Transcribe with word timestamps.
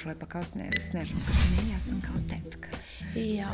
baš 0.00 0.06
lepa 0.06 0.26
kao 0.26 0.44
sne, 0.44 0.70
Snežana. 0.90 1.20
Ne, 1.50 1.72
ja 1.72 1.80
sam 1.80 2.00
kao 2.00 2.14
tetka. 2.28 2.68
I 3.16 3.34
ja, 3.34 3.50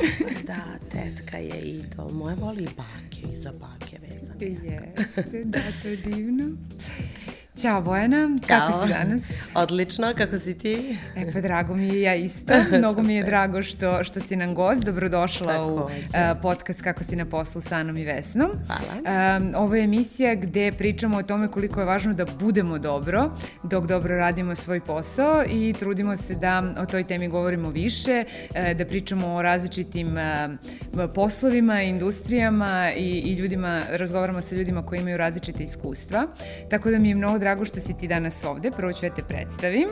da, 0.47 0.63
tetka 0.91 1.37
je 1.37 1.61
idol. 1.61 2.09
Moja 2.11 2.35
voli 2.35 2.63
i 2.63 2.67
bake, 2.77 3.33
i 3.33 3.37
za 3.37 3.51
bake 3.51 3.97
vezane. 4.01 4.93
Jeste, 4.97 5.43
da, 5.43 5.59
to 5.81 5.87
je 5.87 5.95
divno. 5.97 6.45
Ćao 7.61 7.81
Bojana, 7.81 8.29
Ćao. 8.47 8.59
kako 8.59 8.83
si 8.83 8.89
danas? 8.93 9.23
Odlično, 9.53 10.13
kako 10.17 10.39
si 10.39 10.57
ti? 10.57 10.97
E 11.15 11.31
pa 11.33 11.41
drago 11.41 11.75
mi 11.75 11.87
je, 11.87 12.01
ja 12.01 12.15
isto. 12.15 12.53
Mnogo 12.77 13.03
mi 13.03 13.15
je 13.15 13.23
drago 13.23 13.61
što, 13.61 14.03
što 14.03 14.19
si 14.19 14.35
nam 14.35 14.55
gost. 14.55 14.83
Dobrodošla 14.83 15.53
Tako, 15.53 15.71
u 15.71 15.75
uh, 15.75 15.89
podcast 16.41 16.81
Kako 16.81 17.03
si 17.03 17.15
na 17.15 17.25
poslu 17.25 17.61
sa 17.61 17.75
Anom 17.75 17.97
i 17.97 18.05
Vesnom. 18.05 18.51
Hvala. 18.67 19.37
Um, 19.37 19.51
ovo 19.55 19.75
je 19.75 19.83
emisija 19.83 20.35
gde 20.35 20.71
pričamo 20.71 21.17
o 21.17 21.23
tome 21.23 21.47
koliko 21.47 21.79
je 21.79 21.85
važno 21.85 22.13
da 22.13 22.25
budemo 22.39 22.79
dobro 22.79 23.31
dok 23.63 23.85
dobro 23.85 24.15
radimo 24.15 24.55
svoj 24.55 24.79
posao 24.79 25.43
i 25.49 25.73
trudimo 25.79 26.17
se 26.17 26.35
da 26.35 26.73
o 26.77 26.85
toj 26.85 27.03
temi 27.03 27.27
govorimo 27.27 27.69
više, 27.69 28.23
da 28.75 28.85
pričamo 28.85 29.27
o 29.27 29.41
različitim 29.41 30.17
poslovima, 31.15 31.81
industrijama 31.81 32.91
i, 32.97 33.23
i 33.25 33.33
ljudima, 33.33 33.81
razgovaramo 33.89 34.41
sa 34.41 34.55
ljudima 34.55 34.85
koji 34.85 34.99
imaju 34.99 35.17
različite 35.17 35.63
iskustva. 35.63 36.27
Tako 36.69 36.91
da 36.91 36.99
mi 36.99 37.09
je 37.09 37.15
mnogo 37.15 37.37
drago 37.37 37.46
što 37.65 37.79
si 37.79 37.97
ti 37.97 38.07
danas 38.07 38.43
ovde. 38.43 38.71
Prvo 38.71 38.93
ću 38.93 39.05
ja 39.05 39.13
te 39.13 39.23
predstavim. 39.23 39.87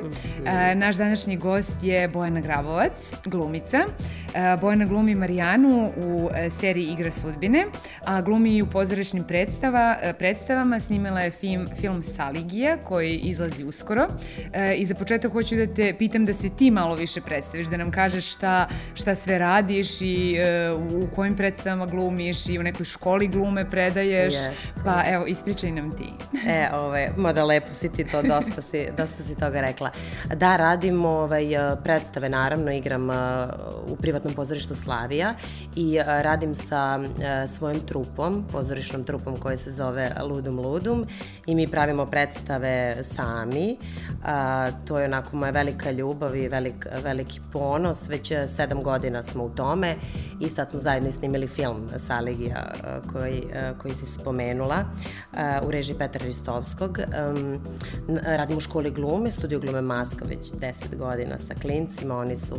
E, 0.46 0.76
naš 0.76 0.96
današnji 0.96 1.38
gost 1.38 1.84
je 1.84 2.08
Bojana 2.08 2.42
Grabovac, 2.42 2.92
glumica. 3.26 3.78
E, 3.78 4.58
Bojana 4.62 4.86
glumi 4.86 5.16
Marijanu 5.16 5.92
u 5.98 6.30
e, 6.36 6.50
seriji 6.50 6.86
Igra 6.86 7.12
sudbine, 7.12 7.66
a 8.06 8.22
glumi 8.22 8.56
i 8.56 8.62
u 8.62 8.68
pozorišnim 8.68 9.24
predstava, 9.24 9.98
e, 10.02 10.14
predstavama. 10.14 10.80
Snimala 10.80 11.22
je 11.22 11.32
film, 11.32 11.68
film 11.80 12.04
Saligija 12.04 12.78
koji 12.78 13.16
izlazi 13.16 13.64
uskoro. 13.64 14.08
E, 14.54 14.76
I 14.76 14.86
za 14.86 14.96
početak 14.96 15.32
hoću 15.32 15.56
da 15.56 15.74
te 15.74 15.96
pitam 15.98 16.26
da 16.26 16.34
se 16.34 16.50
ti 16.50 16.72
malo 16.72 16.96
više 16.96 17.22
predstaviš, 17.22 17.68
da 17.68 17.78
nam 17.78 17.92
kažeš 17.92 18.34
šta, 18.34 18.68
šta 18.94 19.16
sve 19.16 19.38
radiš 19.38 20.02
i 20.02 20.36
e, 20.38 20.72
u 20.72 21.08
kojim 21.16 21.36
predstavama 21.36 21.86
glumiš 21.86 22.50
i 22.50 22.60
u 22.60 22.64
nekoj 22.64 22.86
školi 22.86 23.28
glume 23.28 23.70
predaješ. 23.70 24.34
Yes, 24.34 24.50
pa 24.84 24.92
yes. 24.92 25.14
evo, 25.14 25.26
ispričaj 25.26 25.72
nam 25.72 25.98
ti. 25.98 26.14
E, 26.48 26.70
ove, 26.74 27.12
mada 27.18 27.44
lepo 27.46 27.72
si 27.72 27.90
ti 27.90 28.04
to, 28.04 28.22
dosta 28.22 28.62
si, 28.62 28.88
dosta 28.98 29.24
si 29.24 29.36
toga 29.36 29.62
rekla. 29.62 29.92
Da, 30.36 30.56
radim 30.56 31.06
ovaj, 31.06 31.46
predstave, 31.84 32.30
naravno, 32.30 32.72
igram 32.72 33.10
uh, 33.10 33.16
u 33.88 33.96
privatnom 33.96 34.34
pozorištu 34.34 34.76
Slavija 34.76 35.34
i 35.76 36.00
uh, 36.00 36.06
radim 36.06 36.56
sa 36.56 37.00
uh, 37.00 37.50
svojim 37.50 37.80
trupom, 37.80 38.46
pozorišnom 38.52 39.04
trupom 39.04 39.38
koji 39.38 39.58
se 39.58 39.72
zove 39.72 40.12
Ludum 40.24 40.60
Ludum 40.60 41.06
i 41.46 41.56
mi 41.56 41.68
pravimo 41.68 42.06
predstave 42.06 43.04
sami. 43.04 43.78
To 44.88 45.00
je 45.00 45.06
onako 45.06 45.38
moja 45.38 45.52
velika 45.52 45.92
ljubav 45.92 46.36
i 46.36 46.48
velik, 46.48 46.88
veliki 47.04 47.40
ponos. 47.54 48.10
Već 48.10 48.32
sedam 48.48 48.84
godina 48.84 49.24
smo 49.24 49.44
u 49.44 49.50
tome 49.50 49.96
i 50.40 50.50
sad 50.50 50.70
smo 50.70 50.80
zajedno 50.80 51.12
snimili 51.12 51.48
film 51.48 51.90
Saligija 51.98 52.72
koji, 53.14 53.44
koji 53.78 53.94
si 53.94 54.06
spomenula 54.06 54.86
u 55.64 55.72
režiji 55.72 55.98
Petra 55.98 56.26
Ristovskog 56.26 57.00
um, 57.36 57.60
radim 58.26 58.58
u 58.58 58.62
školi 58.62 58.92
glume, 58.92 59.32
studio 59.32 59.60
glume 59.60 59.82
Maska 59.82 60.26
već 60.26 60.52
10 60.52 60.96
godina 60.96 61.38
sa 61.38 61.54
klincima, 61.62 62.18
oni 62.18 62.36
su 62.36 62.56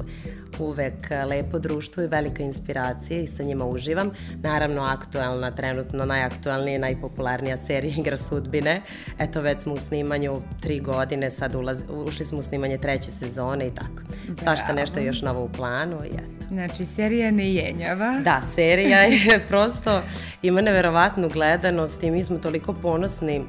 uvek 0.58 1.10
lepo 1.28 1.58
društvo 1.58 2.02
i 2.02 2.06
velika 2.06 2.42
inspiracija 2.42 3.20
i 3.20 3.26
sa 3.26 3.42
njima 3.42 3.64
uživam. 3.64 4.10
Naravno, 4.42 4.82
aktuelna, 4.82 5.50
trenutno 5.50 6.04
najaktuelnija 6.04 6.76
i 6.76 6.78
najpopularnija 6.78 7.56
serija 7.56 7.94
Igra 8.00 8.16
sudbine. 8.16 8.82
Eto, 9.18 9.40
već 9.40 9.60
smo 9.60 9.74
u 9.74 9.78
snimanju 9.78 10.36
tri 10.60 10.80
godine, 10.80 11.30
sad 11.30 11.54
ulaz, 11.54 11.82
ušli 12.06 12.24
smo 12.24 12.38
u 12.38 12.42
snimanje 12.42 12.78
treće 12.78 13.10
sezone 13.10 13.66
i 13.66 13.74
tako. 13.74 14.02
Bravo. 14.26 14.40
Svašta 14.42 14.72
nešto 14.72 14.98
je 14.98 15.06
još 15.06 15.22
novo 15.22 15.44
u 15.44 15.48
planu 15.48 16.04
i 16.04 16.08
eto. 16.08 16.36
Znači, 16.48 16.84
serija 16.84 17.30
ne 17.30 17.54
jenjava. 17.54 18.20
Da, 18.24 18.42
serija 18.42 18.98
je 18.98 19.40
prosto, 19.48 20.02
ima 20.42 20.60
neverovatnu 20.60 21.28
gledanost 21.28 22.02
i 22.02 22.10
mi 22.10 22.22
smo 22.22 22.38
toliko 22.38 22.72
ponosni 22.72 23.44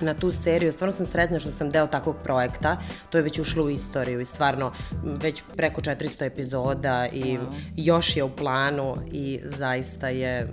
na 0.00 0.14
tu 0.14 0.32
seriju. 0.32 0.72
Stvarno 0.72 0.92
sam 0.92 1.06
sretna 1.06 1.40
što 1.40 1.52
sam 1.52 1.70
deo 1.70 1.86
takvog 1.86 2.16
projekta. 2.24 2.76
To 3.10 3.18
je 3.18 3.22
već 3.22 3.38
ušlo 3.38 3.64
u 3.64 3.70
istoriju 3.70 4.20
i 4.20 4.24
stvarno 4.24 4.72
već 5.04 5.42
preko 5.56 5.80
400 5.80 6.24
epizoda 6.24 7.06
i 7.12 7.22
wow. 7.22 7.46
još 7.76 8.16
je 8.16 8.24
u 8.24 8.30
planu 8.36 8.94
i 9.12 9.40
zaista 9.44 10.08
je 10.08 10.48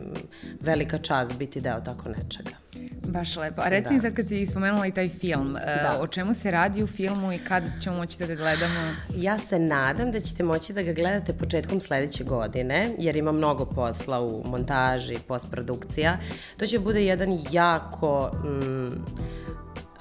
velika 0.62 0.98
čast 0.98 1.38
biti 1.38 1.62
deo 1.62 1.80
tako 1.80 2.10
nečega. 2.10 2.66
Baš 3.08 3.36
lepo. 3.36 3.62
A 3.62 3.70
reci 3.70 3.94
da. 3.94 4.00
sad 4.00 4.14
kad 4.14 4.28
si 4.28 4.46
spomenula 4.46 4.88
i 4.88 4.92
taj 4.92 5.10
film, 5.10 5.58
e, 5.58 5.60
da. 5.66 6.00
o 6.02 6.08
čemu 6.08 6.34
se 6.34 6.52
radi 6.52 6.84
u 6.84 6.88
filmu 6.88 7.34
i 7.34 7.38
kad 7.38 7.64
ćemo 7.82 7.96
moći 7.96 8.20
da 8.20 8.26
ga 8.26 8.36
gledamo? 8.36 8.80
Ja 9.16 9.40
se 9.40 9.60
nadam 9.60 10.12
da 10.12 10.20
ćete 10.20 10.44
moći 10.44 10.74
da 10.74 10.82
ga 10.82 10.94
gledate 10.94 11.34
početkom 11.34 11.80
sledeće 11.80 12.24
godine, 12.24 12.90
jer 12.98 13.18
ima 13.18 13.32
mnogo 13.32 13.66
posla 13.66 14.22
u 14.22 14.44
montaži, 14.46 15.18
postprodukcija. 15.28 16.18
To 16.58 16.68
će 16.68 16.80
bude 16.80 17.06
jedan 17.06 17.40
jako... 17.52 18.32
Mm, 18.44 18.90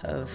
of 0.04 0.30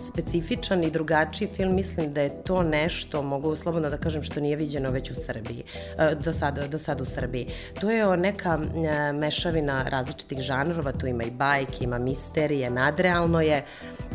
specifičan 0.00 0.84
i 0.84 0.90
drugačiji 0.90 1.48
film, 1.48 1.74
mislim 1.74 2.12
da 2.12 2.20
je 2.20 2.42
to 2.42 2.62
nešto, 2.62 3.22
mogu 3.22 3.56
slobodno 3.56 3.90
da 3.90 3.96
kažem, 3.96 4.22
što 4.22 4.40
nije 4.40 4.56
viđeno 4.56 4.90
već 4.90 5.10
u 5.10 5.14
Srbiji, 5.14 5.64
e, 5.98 6.14
do 6.14 6.32
sada, 6.32 6.66
do 6.68 6.78
sada 6.78 7.02
u 7.02 7.06
Srbiji. 7.06 7.48
To 7.80 7.90
je 7.90 8.16
neka 8.16 8.58
e, 8.58 9.12
mešavina 9.12 9.82
različitih 9.82 10.40
žanrova, 10.40 10.92
tu 10.92 11.06
ima 11.06 11.24
i 11.24 11.30
bajke, 11.30 11.84
ima 11.84 11.98
misterije, 11.98 12.70
nadrealno 12.70 13.40
je. 13.40 13.64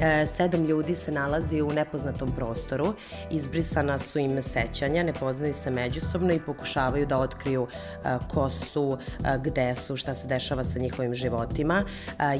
E, 0.01 0.25
sedam 0.27 0.65
ljudi 0.65 0.95
se 0.95 1.11
nalazi 1.11 1.61
u 1.61 1.71
nepoznatom 1.71 2.31
prostoru, 2.31 2.93
izbrisana 3.31 3.97
su 3.97 4.19
im 4.19 4.41
sećanja, 4.41 5.03
ne 5.03 5.13
poznaju 5.13 5.53
se 5.53 5.71
međusobno 5.71 6.33
i 6.33 6.39
pokušavaju 6.39 7.05
da 7.05 7.17
otkriju 7.17 7.67
ko 8.27 8.49
su, 8.49 8.97
gde 9.43 9.75
su, 9.75 9.97
šta 9.97 10.13
se 10.13 10.27
dešava 10.27 10.63
sa 10.63 10.79
njihovim 10.79 11.15
životima. 11.15 11.83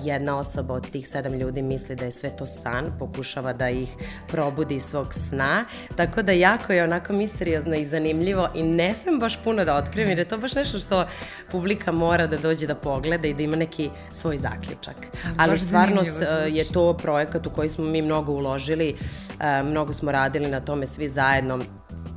Jedna 0.03 0.37
osoba 0.37 0.73
od 0.73 0.91
tih 0.91 1.07
sedam 1.07 1.33
ljudi 1.33 1.61
misli 1.61 1.95
da 1.95 2.05
je 2.05 2.11
sve 2.11 2.29
to 2.29 2.45
san, 2.45 2.91
pokušava 2.99 3.26
pokušava 3.27 3.53
da 3.53 3.69
ih 3.69 3.89
probudi 4.27 4.75
iz 4.75 4.83
svog 4.83 5.13
sna, 5.13 5.65
tako 5.95 6.21
da 6.21 6.31
jako 6.31 6.73
je 6.73 6.83
onako 6.83 7.13
misteriozno 7.13 7.75
i 7.75 7.85
zanimljivo 7.85 8.49
i 8.55 8.63
ne 8.63 8.93
smem 8.93 9.19
baš 9.19 9.37
puno 9.43 9.65
da 9.65 9.75
otkrijem 9.75 10.09
jer 10.09 10.19
je 10.19 10.25
to 10.25 10.37
baš 10.37 10.55
nešto 10.55 10.79
što 10.79 11.05
publika 11.51 11.91
mora 11.91 12.27
da 12.27 12.37
dođe 12.37 12.67
da 12.67 12.75
pogleda 12.75 13.27
i 13.27 13.33
da 13.33 13.43
ima 13.43 13.55
neki 13.55 13.89
svoj 14.13 14.37
zaključak. 14.37 14.95
Ali 15.37 15.51
baš 15.51 15.61
stvarno 15.61 16.01
je 16.47 16.71
to 16.73 16.93
projekat 16.93 17.47
u 17.47 17.49
koji 17.49 17.69
smo 17.69 17.85
mi 17.85 18.01
mnogo 18.01 18.31
uložili, 18.31 18.95
e, 19.39 19.63
mnogo 19.63 19.93
smo 19.93 20.11
radili 20.11 20.47
na 20.47 20.59
tome 20.59 20.87
svi 20.87 21.09
zajedno, 21.09 21.59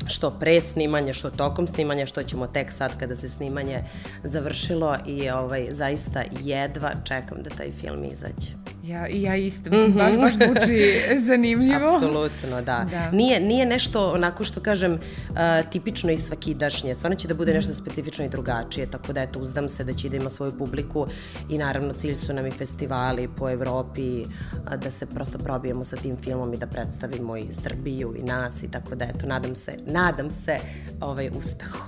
što 0.06 0.31
pre 0.31 0.60
snimanja, 0.60 1.12
što 1.12 1.31
tokom 1.31 1.66
snimanja, 1.66 2.06
što 2.06 2.22
ćemo 2.22 2.47
tek 2.47 2.72
sad 2.72 2.98
kada 2.98 3.16
se 3.16 3.28
snimanje 3.28 3.82
završilo 4.25 4.97
i 5.06 5.31
ovaj, 5.31 5.66
zaista 5.71 6.22
jedva 6.41 6.92
čekam 7.04 7.42
da 7.42 7.50
taj 7.50 7.71
film 7.81 8.04
izađe. 8.04 8.50
Ja, 8.91 9.06
ja 9.06 9.37
isto, 9.37 9.71
mislim, 9.71 9.91
mm 9.91 9.95
-hmm. 9.95 10.21
baš, 10.21 10.39
baš 10.39 10.49
zvuči 10.49 11.01
zanimljivo. 11.28 11.87
Apsolutno, 11.95 12.56
da. 12.56 12.87
da. 12.91 13.11
Nije, 13.11 13.41
nije 13.41 13.67
nešto, 13.67 14.12
onako 14.12 14.45
što 14.45 14.61
kažem, 14.61 14.93
uh, 14.93 15.37
tipično 15.71 16.11
i 16.11 16.17
svakidašnje, 16.17 16.95
stvarno 16.95 17.17
će 17.17 17.28
da 17.28 17.34
bude 17.34 17.55
nešto 17.55 17.75
specifično 17.75 18.25
i 18.25 18.28
drugačije, 18.28 18.87
tako 18.87 19.12
da 19.12 19.23
eto, 19.23 19.39
uzdam 19.41 19.69
se 19.69 19.84
da 19.84 19.93
će 19.93 20.09
da 20.09 20.17
ima 20.17 20.31
svoju 20.31 20.53
publiku 20.59 21.06
i 21.49 21.59
naravno 21.59 21.93
cilj 21.93 22.17
su 22.17 22.33
nam 22.33 22.47
i 22.47 22.51
festivali 22.51 23.28
po 23.39 23.51
Evropi, 23.51 24.21
uh, 24.21 24.75
da 24.77 24.91
se 24.91 25.07
prosto 25.07 25.39
probijemo 25.39 25.84
sa 25.84 25.97
tim 25.97 26.17
filmom 26.17 26.55
i 26.55 26.57
da 26.57 26.67
predstavimo 26.67 27.37
i 27.37 27.47
Srbiju 27.51 28.15
i 28.19 28.22
nas 28.22 28.62
i 28.62 28.71
tako 28.71 28.95
da 28.95 29.05
eto, 29.05 29.27
nadam 29.27 29.55
se, 29.55 29.72
nadam 29.87 30.31
se 30.31 30.57
ovaj, 31.01 31.31
uspehu. 31.39 31.78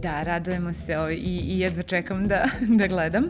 Da, 0.00 0.22
radujemo 0.22 0.72
se 0.72 0.98
ovaj, 0.98 1.14
i, 1.14 1.40
i 1.44 1.58
jedva 1.58 1.82
čekam 1.82 2.28
da, 2.28 2.44
da 2.78 2.86
gledam. 2.86 3.24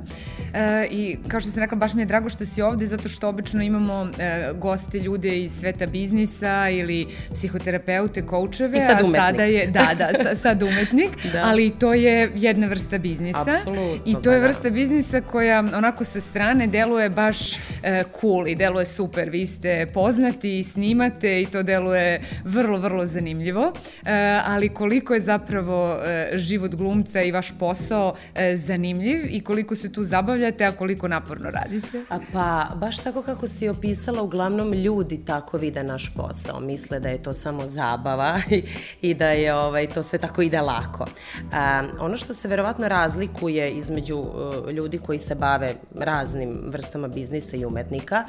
E, 0.54 0.86
I 0.90 1.18
kao 1.28 1.40
što 1.40 1.50
sam 1.50 1.62
rekla, 1.62 1.78
baš 1.78 1.94
mi 1.94 2.02
je 2.02 2.06
drago 2.06 2.28
što 2.28 2.46
si 2.46 2.62
ovde, 2.62 2.86
zato 2.86 3.08
što 3.12 3.28
obično 3.28 3.62
imamo 3.62 4.08
e, 4.18 4.52
goste, 4.54 4.98
ljude 4.98 5.38
iz 5.38 5.52
sveta 5.60 5.86
biznisa 5.86 6.68
ili 6.68 7.06
psihoterapeute, 7.32 8.26
koučeve, 8.26 8.78
a 8.78 8.98
sada 9.14 9.44
je, 9.44 9.66
da, 9.66 9.90
da, 9.98 10.34
sad 10.44 10.62
umetnik, 10.62 11.10
da. 11.32 11.42
ali 11.44 11.70
to 11.70 11.94
je 11.94 12.30
jedna 12.36 12.66
vrsta 12.66 12.98
biznisa. 12.98 13.44
Apsolutno. 13.58 14.02
I 14.06 14.12
to 14.22 14.32
je 14.32 14.38
da, 14.38 14.40
da. 14.40 14.46
vrsta 14.46 14.62
da. 14.62 14.70
biznisa 14.70 15.20
koja 15.20 15.64
onako 15.74 16.04
sa 16.04 16.20
strane 16.20 16.66
deluje 16.66 17.10
baš 17.10 17.56
e, 17.56 18.02
cool 18.20 18.48
i 18.48 18.54
deluje 18.54 18.86
super. 18.86 19.30
Vi 19.30 19.46
ste 19.46 19.86
poznati 19.94 20.58
i 20.58 20.64
snimate 20.64 21.42
i 21.42 21.46
to 21.46 21.62
deluje 21.62 22.20
vrlo, 22.44 22.78
vrlo 22.78 23.06
zanimljivo, 23.06 23.72
e, 24.04 24.40
ali 24.46 24.68
koliko 24.68 25.14
je 25.14 25.20
zapravo 25.20 25.98
e, 26.04 26.30
život 26.34 26.74
glumca 26.74 27.22
i 27.22 27.32
vaš 27.32 27.58
posao 27.58 28.14
e, 28.34 28.56
zanimljiv 28.56 29.26
i 29.30 29.40
koliko 29.40 29.76
se 29.76 29.92
tu 29.92 30.02
zabavljate, 30.02 30.64
a 30.64 30.72
koliko 30.72 31.08
naporno 31.08 31.50
radite? 31.50 32.04
A 32.08 32.18
pa, 32.32 32.74
baš 32.76 32.98
tako 33.04 33.22
kako 33.22 33.46
si 33.46 33.68
opisala, 33.68 34.22
uglavnom 34.22 34.72
ljudi 34.72 35.24
tako 35.24 35.58
vide 35.58 35.82
naš 35.82 36.14
posao. 36.16 36.60
Misle 36.60 37.00
da 37.00 37.08
je 37.08 37.22
to 37.22 37.32
samo 37.32 37.66
zabava 37.66 38.40
i, 38.50 38.64
i 39.02 39.14
da 39.14 39.28
je 39.28 39.54
ovaj, 39.54 39.86
to 39.86 40.02
sve 40.02 40.18
tako 40.18 40.42
ide 40.42 40.60
lako. 40.60 41.06
A, 41.52 41.84
ono 42.00 42.16
što 42.16 42.34
se 42.34 42.48
verovatno 42.48 42.88
razlikuje 42.88 43.70
između 43.70 44.16
uh, 44.16 44.70
ljudi 44.70 44.98
koji 44.98 45.18
se 45.18 45.34
bave 45.34 45.74
raznim 45.94 46.62
vrstama 46.66 47.08
biznisa 47.08 47.56
i 47.56 47.64
umetnika 47.64 48.24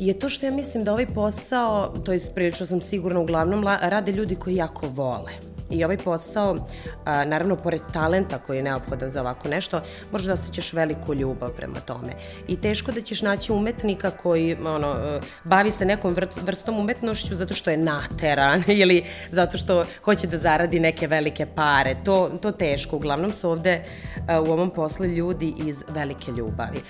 je 0.00 0.18
to 0.18 0.28
što 0.28 0.46
ja 0.46 0.52
mislim 0.52 0.84
da 0.84 0.92
ovaj 0.92 1.06
posao, 1.06 1.94
to 2.04 2.12
je 2.12 2.20
prilično 2.34 2.66
sam 2.66 2.80
sigurna, 2.80 3.20
uglavnom 3.20 3.64
rade 3.80 4.12
ljudi 4.12 4.34
koji 4.34 4.56
jako 4.56 4.88
vole. 4.88 5.32
I 5.70 5.84
ovaj 5.84 5.96
posao, 5.96 6.56
a, 7.04 7.24
naravno, 7.24 7.56
pored 7.56 7.80
talenta 7.92 8.38
koji 8.38 8.56
je 8.56 8.62
neophodan 8.62 9.10
za 9.10 9.20
ovako 9.20 9.48
nešto, 9.48 9.80
možeš 10.12 10.26
da 10.26 10.32
osjećaš 10.32 10.72
veliku 10.72 11.14
ljubav 11.14 11.50
prema 11.56 11.80
tome. 11.80 12.12
I 12.48 12.56
teško 12.56 12.92
da 12.92 13.00
ćeš 13.00 13.22
naći 13.22 13.52
umetnika 13.52 14.10
koji 14.10 14.56
ono, 14.66 15.20
bavi 15.44 15.70
se 15.70 15.84
nekom 15.84 16.16
vrstom 16.42 16.78
umetnošću 16.78 17.34
zato 17.34 17.54
što 17.54 17.70
je 17.70 17.76
nateran 17.76 18.62
ili 18.82 19.04
zato 19.30 19.58
što 19.58 19.84
hoće 20.04 20.26
da 20.26 20.38
zaradi 20.38 20.80
neke 20.80 21.06
velike 21.06 21.46
pare. 21.46 21.96
To, 22.04 22.30
to 22.42 22.52
teško. 22.52 22.96
Uglavnom 22.96 23.32
su 23.32 23.50
ovde 23.50 23.82
a, 24.28 24.40
u 24.40 24.44
ovom 24.44 24.70
poslu 24.70 25.06
ljudi 25.06 25.54
iz 25.66 25.82
velike 25.88 26.32
ljubavi. 26.32 26.80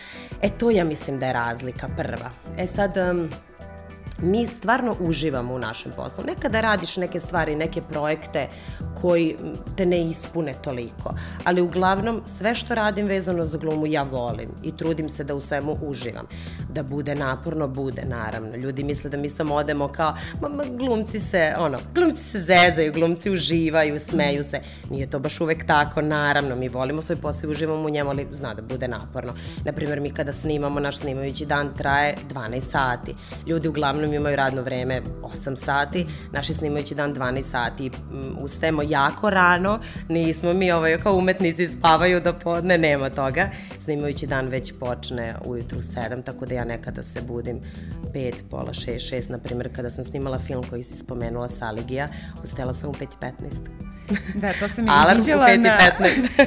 E 0.43 0.49
to 0.59 0.71
ja 0.71 0.85
mislim 0.85 1.19
da 1.19 1.27
je 1.27 1.33
razlika 1.33 1.89
prva. 1.97 2.31
E 2.59 2.67
sad... 2.67 2.97
Um, 2.97 3.31
mi 4.23 4.47
stvarno 4.47 4.97
uživamo 5.01 5.55
u 5.55 5.59
našem 5.59 5.93
poslu. 5.97 6.25
Nekada 6.27 6.61
radiš 6.61 6.97
neke 6.97 7.21
stvari, 7.21 7.57
neke 7.57 7.83
projekte 7.83 8.49
koji 9.01 9.37
te 9.77 9.87
ne 9.87 10.03
ispune 10.03 10.55
toliko, 10.65 11.15
ali 11.45 11.61
uglavnom 11.61 12.23
sve 12.25 12.55
što 12.55 12.75
radim 12.75 13.07
vezano 13.07 13.45
za 13.45 13.59
glumu 13.59 13.87
ja 13.87 14.03
volim 14.03 14.49
i 14.63 14.77
trudim 14.77 15.09
se 15.09 15.25
da 15.25 15.35
u 15.35 15.41
svemu 15.41 15.77
uživam. 15.83 16.27
Da 16.69 16.83
bude 16.83 17.15
naporno, 17.15 17.69
bude 17.69 18.03
naravno. 18.05 18.57
Ljudi 18.57 18.85
misle 18.85 19.11
da 19.11 19.17
mi 19.17 19.31
samo 19.31 19.55
odemo 19.55 19.89
kao, 19.89 20.15
ma, 20.41 20.49
ma 20.49 20.65
glumci 20.65 21.21
se, 21.21 21.55
ono, 21.59 21.79
glumci 21.95 22.25
se 22.25 22.41
zezaju, 22.41 22.93
glumci 22.93 23.31
uživaju, 23.31 24.01
smeju 24.01 24.45
se. 24.45 24.61
Nije 24.91 25.11
to 25.11 25.19
baš 25.19 25.41
uvek 25.41 25.67
tako, 25.67 26.01
naravno, 26.01 26.57
mi 26.57 26.69
volimo 26.69 27.03
svoj 27.03 27.17
posao 27.17 27.49
i 27.49 27.53
uživamo 27.53 27.87
u 27.87 27.91
njemu, 27.91 28.11
ali 28.11 28.27
zna 28.33 28.55
da 28.55 28.63
bude 28.63 28.89
naporno. 28.89 29.33
Naprimer, 29.65 30.01
mi 30.01 30.11
kada 30.11 30.33
snimamo, 30.33 30.81
naš 30.81 30.99
snimajući 30.99 31.47
dan 31.47 31.71
traje 31.77 32.17
12 32.35 32.61
sati. 32.61 33.15
Ljudi 33.47 33.69
uglavnom 33.69 34.10
film 34.11 34.15
imaju 34.15 34.37
radno 34.37 34.63
vreme 34.63 35.01
8 35.23 35.57
sati, 35.57 36.07
naši 36.33 36.55
snimajući 36.55 36.95
dan 36.95 37.15
12 37.15 37.43
sati, 37.43 37.91
ustajemo 38.43 38.83
jako 38.83 39.31
rano, 39.31 39.81
nismo 40.09 40.53
mi 40.53 40.73
ovaj, 40.73 40.99
kao 40.99 41.17
umetnici 41.17 41.69
spavaju 41.69 42.21
do 42.21 42.33
podne, 42.33 42.79
nema 42.79 43.11
toga. 43.11 43.51
Snimajući 43.79 44.27
dan 44.27 44.49
već 44.49 44.73
počne 44.81 45.35
ujutru 45.45 45.79
7, 45.79 46.25
tako 46.25 46.47
da 46.47 46.55
ja 46.55 46.65
nekada 46.65 47.03
se 47.03 47.21
budim 47.23 47.61
5, 48.15 48.35
pola 48.51 48.73
6, 48.73 49.15
6, 49.15 49.31
na 49.31 49.39
primjer 49.39 49.77
kada 49.77 49.91
sam 49.91 50.05
snimala 50.05 50.39
film 50.39 50.65
koji 50.71 50.83
si 50.83 50.97
spomenula 50.97 51.49
Saligija, 51.49 52.09
ustala 52.45 52.75
sam 52.75 52.91
u 52.91 52.93
5 52.93 53.03
i 53.03 53.25
15. 53.25 53.91
Da, 54.35 54.53
to 54.61 54.69
sam 54.69 54.85
i 54.85 54.89
viđala 55.17 55.47
na, 55.57 55.79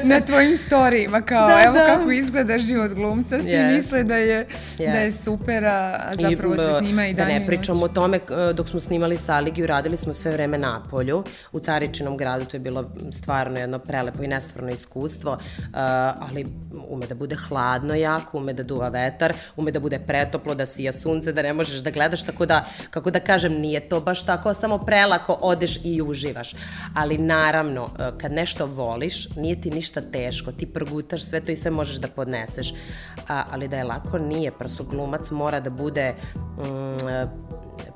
na 0.15 0.21
tvojim 0.21 0.57
storijima, 0.57 1.21
kao 1.21 1.47
da, 1.47 1.61
evo 1.65 1.73
da. 1.73 1.85
kako 1.85 2.11
izgleda 2.11 2.57
život 2.57 2.91
glumca, 2.91 3.41
svi 3.41 3.49
yes. 3.49 3.75
misle 3.75 4.03
da 4.03 4.15
je, 4.15 4.47
yes. 4.77 4.91
da 4.91 4.97
je 4.97 5.11
super, 5.11 5.65
a 5.65 6.11
zapravo 6.13 6.53
I, 6.53 6.57
se 6.57 6.73
snima 6.79 7.07
i 7.07 7.13
da 7.13 7.25
danju 7.25 7.33
Da 7.33 7.39
ne 7.39 7.45
pričamo 7.57 7.85
o 7.85 7.87
tome, 7.87 8.19
dok 8.53 8.69
smo 8.69 8.79
snimali 8.79 9.17
Saligiju, 9.17 9.67
radili 9.67 9.97
smo 9.97 10.13
sve 10.13 10.31
vreme 10.31 10.57
na 10.57 10.83
polju, 10.89 11.23
u 11.51 11.59
Caričinom 11.59 12.17
gradu, 12.17 12.45
to 12.45 12.57
je 12.57 12.61
bilo 12.61 12.91
stvarno 13.11 13.59
jedno 13.59 13.79
prelepo 13.79 14.23
i 14.23 14.27
nestvarno 14.27 14.69
iskustvo, 14.69 15.31
uh, 15.31 15.39
ali 16.19 16.45
ume 16.89 17.05
da 17.05 17.15
bude 17.15 17.35
hladno 17.35 17.95
jako, 17.95 18.37
ume 18.37 18.53
da 18.53 18.63
duva 18.63 18.89
vetar, 18.89 19.33
ume 19.55 19.71
da 19.71 19.79
bude 19.79 19.99
pretoplo, 19.99 20.55
da 20.55 20.65
sija 20.65 20.93
sunce, 20.93 21.33
da 21.33 21.41
ne 21.41 21.53
možeš 21.53 21.79
da 21.79 21.91
gledaš, 21.91 22.23
tako 22.23 22.45
da, 22.45 22.65
kako 22.89 23.11
da 23.11 23.19
kažem, 23.19 23.53
nije 23.53 23.89
to 23.89 24.01
baš 24.01 24.25
tako, 24.25 24.53
samo 24.53 24.77
prelako 24.77 25.37
odeš 25.41 25.79
i 25.83 26.01
uživaš. 26.01 26.55
Ali 26.95 27.17
naravno, 27.17 27.89
e, 27.99 28.11
kad 28.21 28.31
nešto 28.31 28.65
voliš, 28.65 29.29
nije 29.35 29.61
ti 29.61 29.71
ništa 29.71 30.01
teško, 30.01 30.51
ti 30.51 30.65
progutaš 30.65 31.23
sve 31.23 31.41
to 31.41 31.51
i 31.51 31.55
sve 31.55 31.71
možeš 31.71 31.95
da 31.95 32.07
podneseš, 32.07 32.73
a, 33.27 33.43
ali 33.51 33.67
da 33.67 33.77
je 33.77 33.83
lako 33.83 34.17
nije, 34.17 34.51
prosto 34.51 34.83
glumac 34.83 35.31
mora 35.31 35.59
da 35.59 35.69
bude 35.69 36.13
mm, 36.57 37.42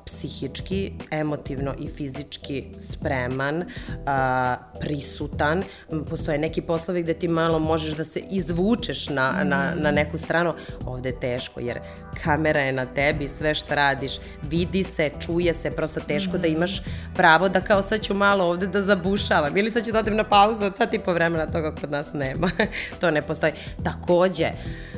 psihički, 0.06 0.92
emotivno 1.10 1.74
i 1.78 1.88
fizički 1.88 2.64
spreman, 2.78 3.64
a, 4.06 4.56
prisutan. 4.80 5.62
Postoje 6.10 6.38
neki 6.38 6.62
poslovi 6.62 7.02
gde 7.02 7.14
ti 7.14 7.28
malo 7.28 7.58
možeš 7.58 7.94
da 7.96 8.04
se 8.04 8.20
izvučeš 8.30 9.08
na, 9.08 9.44
na, 9.44 9.72
na 9.76 9.90
neku 9.90 10.18
stranu. 10.18 10.54
Ovde 10.86 11.08
je 11.08 11.20
teško 11.20 11.60
jer 11.60 11.80
kamera 12.24 12.60
je 12.60 12.72
na 12.72 12.84
tebi, 12.84 13.28
sve 13.28 13.54
što 13.54 13.74
radiš, 13.74 14.12
vidi 14.42 14.84
se, 14.84 15.10
čuje 15.20 15.54
se, 15.54 15.70
prosto 15.70 16.00
teško 16.00 16.38
da 16.38 16.48
imaš 16.48 16.82
pravo 17.14 17.48
da 17.48 17.60
kao 17.60 17.82
sad 17.82 18.00
ću 18.00 18.14
malo 18.14 18.44
ovde 18.44 18.66
da 18.66 18.82
zabušavam 18.82 19.56
ili 19.56 19.70
sad 19.70 19.84
ću 19.84 19.92
da 19.92 19.98
odem 19.98 20.16
na 20.16 20.24
pauzu 20.24 20.64
od 20.64 20.76
sat 20.76 20.94
i 20.94 20.98
po 20.98 21.12
vremena 21.12 21.46
toga 21.46 21.74
kod 21.74 21.90
nas 21.90 22.12
nema. 22.14 22.50
to 23.00 23.10
ne 23.10 23.22
postoji. 23.22 23.52
Takođe, 23.84 24.50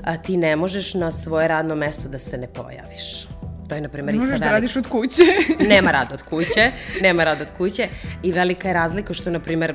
a, 0.02 0.16
ti 0.16 0.36
ne 0.36 0.56
možeš 0.56 0.94
na 0.94 1.10
svoje 1.10 1.48
radno 1.48 1.74
mesto 1.74 2.08
da 2.08 2.18
se 2.18 2.38
ne 2.38 2.46
pojaviš 2.46 3.39
to 3.70 3.74
je, 3.74 3.80
na 3.80 3.88
primjer, 3.88 4.14
isto 4.14 4.26
velika. 4.26 4.44
Možeš 4.44 4.46
da 4.46 4.52
radiš 4.52 4.76
od 4.76 4.86
kuće. 4.86 5.22
nema 5.74 5.90
rad 5.90 6.12
od 6.12 6.22
kuće, 6.22 6.72
nema 7.02 7.24
rad 7.24 7.40
od 7.40 7.48
kuće 7.58 7.88
i 8.22 8.32
velika 8.32 8.68
je 8.68 8.74
razlika 8.74 9.14
što, 9.14 9.30
na 9.30 9.40
primjer, 9.40 9.74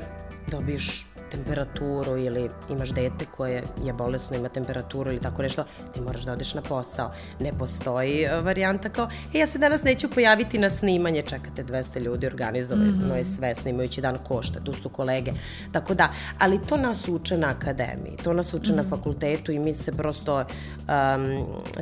dobiješ 0.52 1.06
temperaturu 1.36 2.18
ili 2.18 2.50
imaš 2.70 2.90
dete 2.90 3.26
koje 3.38 3.64
je 3.84 3.94
bolesno, 3.94 4.38
ima 4.38 4.50
temperaturu 4.50 5.12
ili 5.12 5.20
tako 5.20 5.42
nešto, 5.42 5.64
ti 5.94 6.02
moraš 6.02 6.24
da 6.24 6.32
odeš 6.32 6.54
na 6.54 6.62
posao. 6.62 7.12
Ne 7.40 7.54
postoji 7.60 8.24
e, 8.24 8.42
varijanta 8.42 8.90
kao, 8.90 9.10
e, 9.34 9.40
ja 9.40 9.48
se 9.48 9.58
danas 9.58 9.84
neću 9.84 10.10
pojaviti 10.10 10.58
na 10.60 10.70
snimanje, 10.70 11.22
čekate 11.22 11.64
200 11.64 12.00
ljudi, 12.00 12.28
organizovano 12.28 12.92
mm 12.92 13.02
-hmm. 13.02 13.16
je 13.16 13.24
sve, 13.24 13.56
snimajući 13.56 14.02
dan 14.02 14.18
košta, 14.28 14.60
tu 14.60 14.74
su 14.74 14.90
kolege. 14.90 15.32
Tako 15.72 15.94
da, 15.94 16.10
ali 16.40 16.60
to 16.68 16.78
nas 16.78 17.08
uče 17.08 17.38
na 17.38 17.50
akademiji, 17.50 18.18
to 18.24 18.34
nas 18.34 18.54
uče 18.54 18.72
mm 18.72 18.74
-hmm. 18.74 18.78
na 18.78 18.82
mhm. 18.82 18.90
fakultetu 18.90 19.52
i 19.52 19.60
mi 19.60 19.74
se 19.74 19.92
prosto 19.92 20.40
um, 20.40 20.46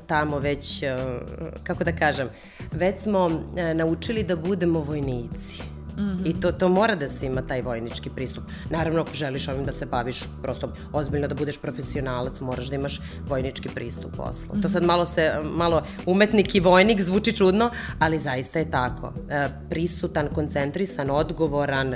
tamo 0.07 0.39
već, 0.39 0.83
uh, 0.83 0.89
kako 1.63 1.83
da 1.83 1.95
kažem, 1.95 2.29
već 2.71 2.99
smo 2.99 3.25
uh, 3.25 3.33
naučili 3.75 4.23
da 4.23 4.35
budemo 4.35 4.79
vojnici 4.79 5.82
Mm 5.97 6.01
-hmm. 6.01 6.29
I 6.29 6.39
to, 6.39 6.51
to 6.51 6.69
mora 6.69 6.95
da 6.95 7.09
se 7.09 7.25
ima 7.25 7.41
taj 7.41 7.61
vojnički 7.61 8.09
pristup. 8.09 8.43
Naravno, 8.69 9.01
ako 9.01 9.13
želiš 9.13 9.47
ovim 9.47 9.65
da 9.65 9.71
se 9.71 9.85
baviš 9.85 10.23
prosto 10.41 10.73
ozbiljno 10.91 11.27
da 11.27 11.35
budeš 11.35 11.57
profesionalac, 11.57 12.39
moraš 12.39 12.67
da 12.67 12.75
imaš 12.75 13.01
vojnički 13.29 13.69
pristup 13.69 14.15
poslu. 14.15 14.55
Mm 14.55 14.57
-hmm. 14.57 14.61
To 14.61 14.69
sad 14.69 14.83
malo 14.83 15.05
se, 15.05 15.31
malo 15.43 15.83
umetnik 16.05 16.55
i 16.55 16.59
vojnik 16.59 17.01
zvuči 17.01 17.33
čudno, 17.33 17.69
ali 17.99 18.19
zaista 18.19 18.59
je 18.59 18.71
tako. 18.71 19.13
E, 19.29 19.47
prisutan, 19.69 20.27
koncentrisan, 20.33 21.09
odgovoran, 21.09 21.95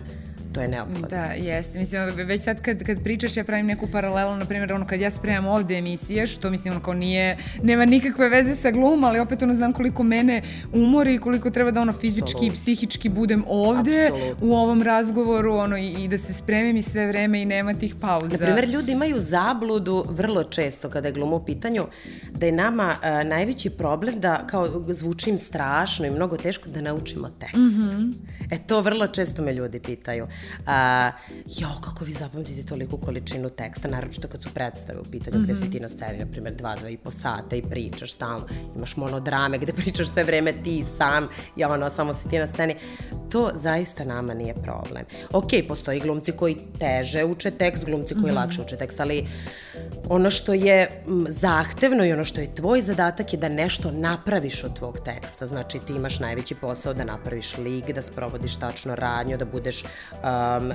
to 0.58 0.62
je 0.62 0.68
neophodno. 0.68 1.08
Da, 1.08 1.24
jeste. 1.24 1.80
Mislim, 1.80 2.02
već 2.16 2.42
sad 2.42 2.62
kad, 2.62 2.84
kad 2.84 3.04
pričaš, 3.04 3.38
ja 3.38 3.44
pravim 3.44 3.66
neku 3.66 3.88
paralelu, 3.88 4.36
na 4.36 4.46
primjer, 4.46 4.74
ono, 4.74 4.88
kad 4.88 5.02
ja 5.02 5.12
spremam 5.12 5.46
ovde 5.46 5.78
emisije, 5.78 6.28
što 6.28 6.50
mislim, 6.50 6.74
ono, 6.74 6.84
kao 6.84 6.94
nije, 6.94 7.38
nema 7.64 7.86
nikakve 7.86 8.30
veze 8.30 8.56
sa 8.56 8.72
glumom, 8.72 9.04
ali 9.04 9.20
opet, 9.20 9.42
ono, 9.42 9.54
znam 9.54 9.74
koliko 9.74 10.04
mene 10.04 10.42
umori 10.74 11.16
i 11.16 11.20
koliko 11.20 11.50
treba 11.50 11.72
da, 11.72 11.82
ono, 11.82 11.94
fizički 11.94 12.46
i 12.46 12.52
psihički 12.52 13.10
budem 13.10 13.44
ovde 13.48 14.10
Absolut. 14.14 14.38
u 14.42 14.56
ovom 14.56 14.82
razgovoru, 14.82 15.54
ono, 15.54 15.78
i, 15.78 15.88
i 15.88 16.08
da 16.08 16.18
se 16.18 16.34
spremim 16.34 16.78
i 16.78 16.82
sve 16.82 17.08
vreme 17.08 17.42
i 17.42 17.46
nema 17.46 17.74
tih 17.74 17.96
pauza. 17.96 18.28
Na 18.28 18.38
primjer, 18.38 18.70
ljudi 18.70 18.92
imaju 18.92 19.20
zabludu 19.20 20.06
vrlo 20.10 20.44
često 20.44 20.90
kada 20.90 21.08
je 21.08 21.14
gluma 21.14 21.36
u 21.36 21.46
pitanju, 21.46 21.84
da 22.32 22.46
je 22.46 22.52
nama 22.52 22.96
a, 23.02 23.24
najveći 23.24 23.70
problem 23.70 24.20
da, 24.20 24.48
kao, 24.48 24.84
zvučim 24.90 25.38
strašno 25.38 26.06
i 26.06 26.12
mnogo 26.12 26.38
teško 26.38 26.70
da 26.70 26.82
naučimo 26.82 27.30
tekst. 27.40 27.56
Mm 27.56 27.90
-hmm. 27.90 28.14
E, 28.52 28.58
to 28.68 28.82
vrlo 28.82 29.08
često 29.08 29.42
me 29.42 29.54
ljudi 29.54 29.80
pitaju. 29.80 30.28
A, 30.66 31.12
jo, 31.46 31.68
kako 31.82 32.06
vi 32.06 32.14
zapamtite 32.14 32.66
toliku 32.66 32.98
količinu 32.98 33.50
teksta, 33.50 33.88
naročito 33.88 34.28
kad 34.28 34.44
su 34.44 34.50
predstave 34.54 35.00
u 35.00 35.04
pitanju, 35.12 35.38
mm 35.38 35.42
-hmm. 35.42 35.46
gde 35.46 35.56
si 35.56 35.64
mhm. 35.64 35.72
ti 35.72 35.80
na 35.80 35.90
sceni, 35.90 36.20
na 36.20 36.26
primjer, 36.26 36.56
dva, 36.56 36.76
dva 36.76 36.90
i 36.90 36.98
po 36.98 37.12
sata 37.12 37.56
i 37.56 37.62
pričaš 37.62 38.14
stalno, 38.14 38.46
imaš 38.76 38.98
monodrame 38.98 39.58
gde 39.58 39.74
pričaš 39.82 40.08
sve 40.08 40.24
vreme 40.24 40.54
ti 40.64 40.84
sam 40.98 41.28
i 41.56 41.64
ono, 41.64 41.90
samo 41.90 42.14
si 42.14 42.30
ti 42.30 42.38
na 42.38 42.48
sceni. 42.48 42.76
To 43.30 43.52
zaista 43.56 44.04
nama 44.04 44.34
nije 44.34 44.54
problem. 44.54 45.06
Ok, 45.32 45.50
postoji 45.68 46.00
glumci 46.00 46.32
koji 46.32 46.58
teže 46.80 47.24
uče 47.24 47.52
tekst, 47.52 47.86
glumci 47.86 48.14
koji 48.14 48.26
mm 48.26 48.36
-hmm. 48.36 48.36
lakše 48.36 48.62
uče 48.62 48.78
tekst, 48.78 49.00
ali 49.00 49.28
ono 50.10 50.30
što 50.30 50.54
je 50.54 51.04
zahtevno 51.30 52.06
i 52.06 52.12
ono 52.12 52.24
što 52.24 52.42
je 52.42 52.56
tvoj 52.56 52.82
zadatak 52.82 53.34
je 53.34 53.40
da 53.40 53.50
nešto 53.50 53.92
napraviš 53.92 54.64
od 54.64 54.76
tvog 54.76 55.00
teksta. 55.06 55.48
Znači 55.48 55.80
ti 55.80 55.94
imaš 55.94 56.20
najveći 56.20 56.56
posao 56.56 56.94
da 56.94 57.04
napraviš 57.04 57.58
lik, 57.58 57.94
da 57.96 58.02
sprovodiš 58.02 58.56
tačno 58.56 58.96
radnju, 58.96 59.38
da 59.38 59.46
budeš 59.46 59.84
um, 60.58 60.72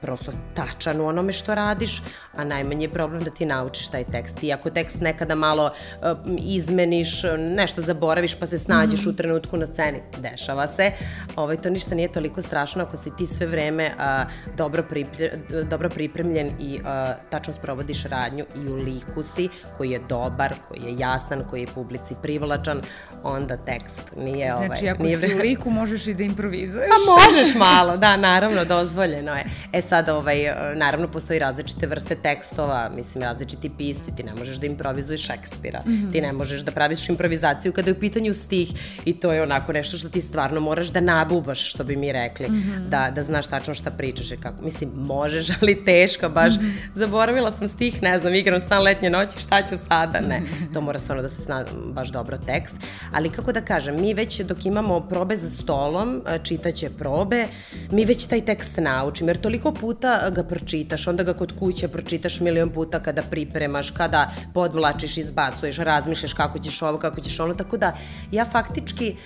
prosto 0.00 0.32
tačan 0.54 1.00
u 1.00 1.06
onome 1.06 1.32
što 1.32 1.54
radiš, 1.54 2.02
a 2.36 2.44
najmanji 2.44 2.84
je 2.84 2.92
problem 2.92 3.22
da 3.22 3.30
ti 3.30 3.46
naučiš 3.46 3.88
taj 3.88 4.04
tekst. 4.04 4.42
I 4.42 4.52
ako 4.52 4.70
tekst 4.70 5.00
nekada 5.00 5.34
malo 5.34 5.70
um, 6.02 6.38
izmeniš, 6.38 7.22
nešto 7.38 7.82
zaboraviš 7.82 8.34
pa 8.34 8.46
se 8.46 8.58
snađeš 8.58 9.06
mm. 9.06 9.08
u 9.08 9.16
trenutku 9.16 9.56
na 9.56 9.66
sceni, 9.66 10.02
dešava 10.18 10.66
se, 10.66 10.92
ovaj, 11.36 11.56
to 11.56 11.70
ništa 11.70 11.94
nije 11.94 12.12
toliko 12.12 12.42
strašno 12.42 12.82
ako 12.82 12.96
si 12.96 13.16
ti 13.16 13.26
sve 13.26 13.46
vreme 13.46 13.90
a, 13.98 14.24
dobro, 14.56 14.82
pripre, 14.82 15.30
dobro 15.70 15.90
pripremljen 15.90 16.50
i 16.60 16.80
a, 16.84 17.14
tačno 17.30 17.52
sprovodiš 17.52 18.04
radnju 18.04 18.44
i 18.56 18.68
u 18.68 18.74
liku 18.74 19.22
si 19.22 19.48
koji 19.76 19.90
je 19.90 20.00
dobar, 20.08 20.54
koji 20.68 20.80
je 20.80 20.98
jasan, 20.98 21.42
koji 21.50 21.60
je 21.60 21.66
publici 21.74 22.14
privlačan, 22.22 22.80
onda 23.22 23.56
tekst 23.56 24.12
nije 24.16 24.46
znači, 24.46 24.56
ovaj... 24.56 24.66
Znači, 24.66 24.88
ako 24.88 25.02
nije 25.02 25.18
si 25.18 25.34
u 25.34 25.38
liku 25.38 25.70
možeš 25.70 26.06
i 26.06 26.14
da 26.14 26.22
improvizuješ. 26.22 26.88
Pa 26.88 27.12
možeš 27.12 27.54
malo, 27.54 27.96
da, 27.96 28.16
naravno, 28.16 28.64
dozvoljeno 28.92 29.34
je. 29.34 29.44
E 29.72 29.82
sad, 29.82 30.08
ovaj, 30.08 30.36
naravno, 30.76 31.08
postoji 31.08 31.38
različite 31.38 31.86
vrste 31.86 32.14
tekstova, 32.14 32.90
mislim, 32.96 33.24
različiti 33.24 33.70
pisci, 33.78 34.16
ti 34.16 34.22
ne 34.22 34.34
možeš 34.34 34.56
da 34.56 34.66
improvizuješ 34.66 35.26
Šekspira, 35.26 35.80
mm 35.86 35.90
-hmm. 35.90 36.12
ti 36.12 36.20
ne 36.20 36.32
možeš 36.32 36.60
da 36.60 36.72
praviš 36.72 37.08
improvizaciju 37.08 37.72
kada 37.72 37.90
je 37.90 37.96
u 37.96 38.00
pitanju 38.00 38.34
stih 38.34 38.72
i 39.04 39.20
to 39.20 39.32
je 39.32 39.42
onako 39.42 39.72
nešto 39.72 39.96
što 39.96 40.08
ti 40.08 40.22
stvarno 40.22 40.60
moraš 40.60 40.88
da 40.88 41.00
nabubaš, 41.00 41.70
što 41.70 41.84
bi 41.84 41.96
mi 41.96 42.12
rekli, 42.12 42.46
mm 42.48 42.54
-hmm. 42.54 42.88
da, 42.88 43.10
da 43.14 43.22
znaš 43.22 43.46
tačno 43.46 43.74
šta 43.74 43.90
pričaš 43.90 44.32
i 44.32 44.36
kako. 44.36 44.62
Mislim, 44.62 44.90
možeš, 44.94 45.46
ali 45.60 45.84
teško, 45.84 46.28
baš 46.28 46.54
mm 46.54 46.60
-hmm. 46.60 46.72
zaboravila 46.94 47.50
sam 47.50 47.68
stih, 47.68 48.02
ne 48.02 48.18
znam, 48.18 48.34
igram 48.34 48.60
stan 48.60 48.82
letnje 48.82 49.10
noći, 49.10 49.38
šta 49.40 49.62
ću 49.68 49.76
sada, 49.88 50.20
ne. 50.20 50.42
To 50.74 50.80
mora 50.80 50.98
stvarno 50.98 51.22
da 51.22 51.28
se 51.28 51.42
zna 51.42 51.64
baš 51.94 52.08
dobro 52.08 52.38
tekst. 52.46 52.76
Ali 53.12 53.30
kako 53.30 53.52
da 53.52 53.60
kažem, 53.60 54.00
mi 54.00 54.14
već 54.14 54.40
dok 54.40 54.66
imamo 54.66 55.00
probe 55.00 55.36
za 55.36 55.50
stolom, 55.50 56.22
čitaće 56.42 56.90
probe, 56.98 57.46
mi 57.90 58.04
već 58.04 58.26
taj 58.26 58.40
tekst 58.44 58.78
naučimo, 58.82 59.30
jer 59.30 59.40
toliko 59.40 59.72
puta 59.72 60.30
ga 60.30 60.44
pročitaš, 60.44 61.06
onda 61.08 61.22
ga 61.22 61.34
kod 61.34 61.52
kuće 61.58 61.88
pročitaš 61.88 62.40
milion 62.40 62.70
puta 62.70 63.00
kada 63.02 63.22
pripremaš, 63.22 63.90
kada 63.90 64.30
podvlačiš, 64.54 65.16
izbacuješ, 65.16 65.76
razmišljaš 65.76 66.32
kako 66.32 66.58
ćeš 66.58 66.82
ovo, 66.82 66.98
kako 66.98 67.20
ćeš 67.20 67.40
ono, 67.40 67.54
tako 67.54 67.76
da 67.76 67.92
ja 68.32 68.44
faktički 68.44 69.16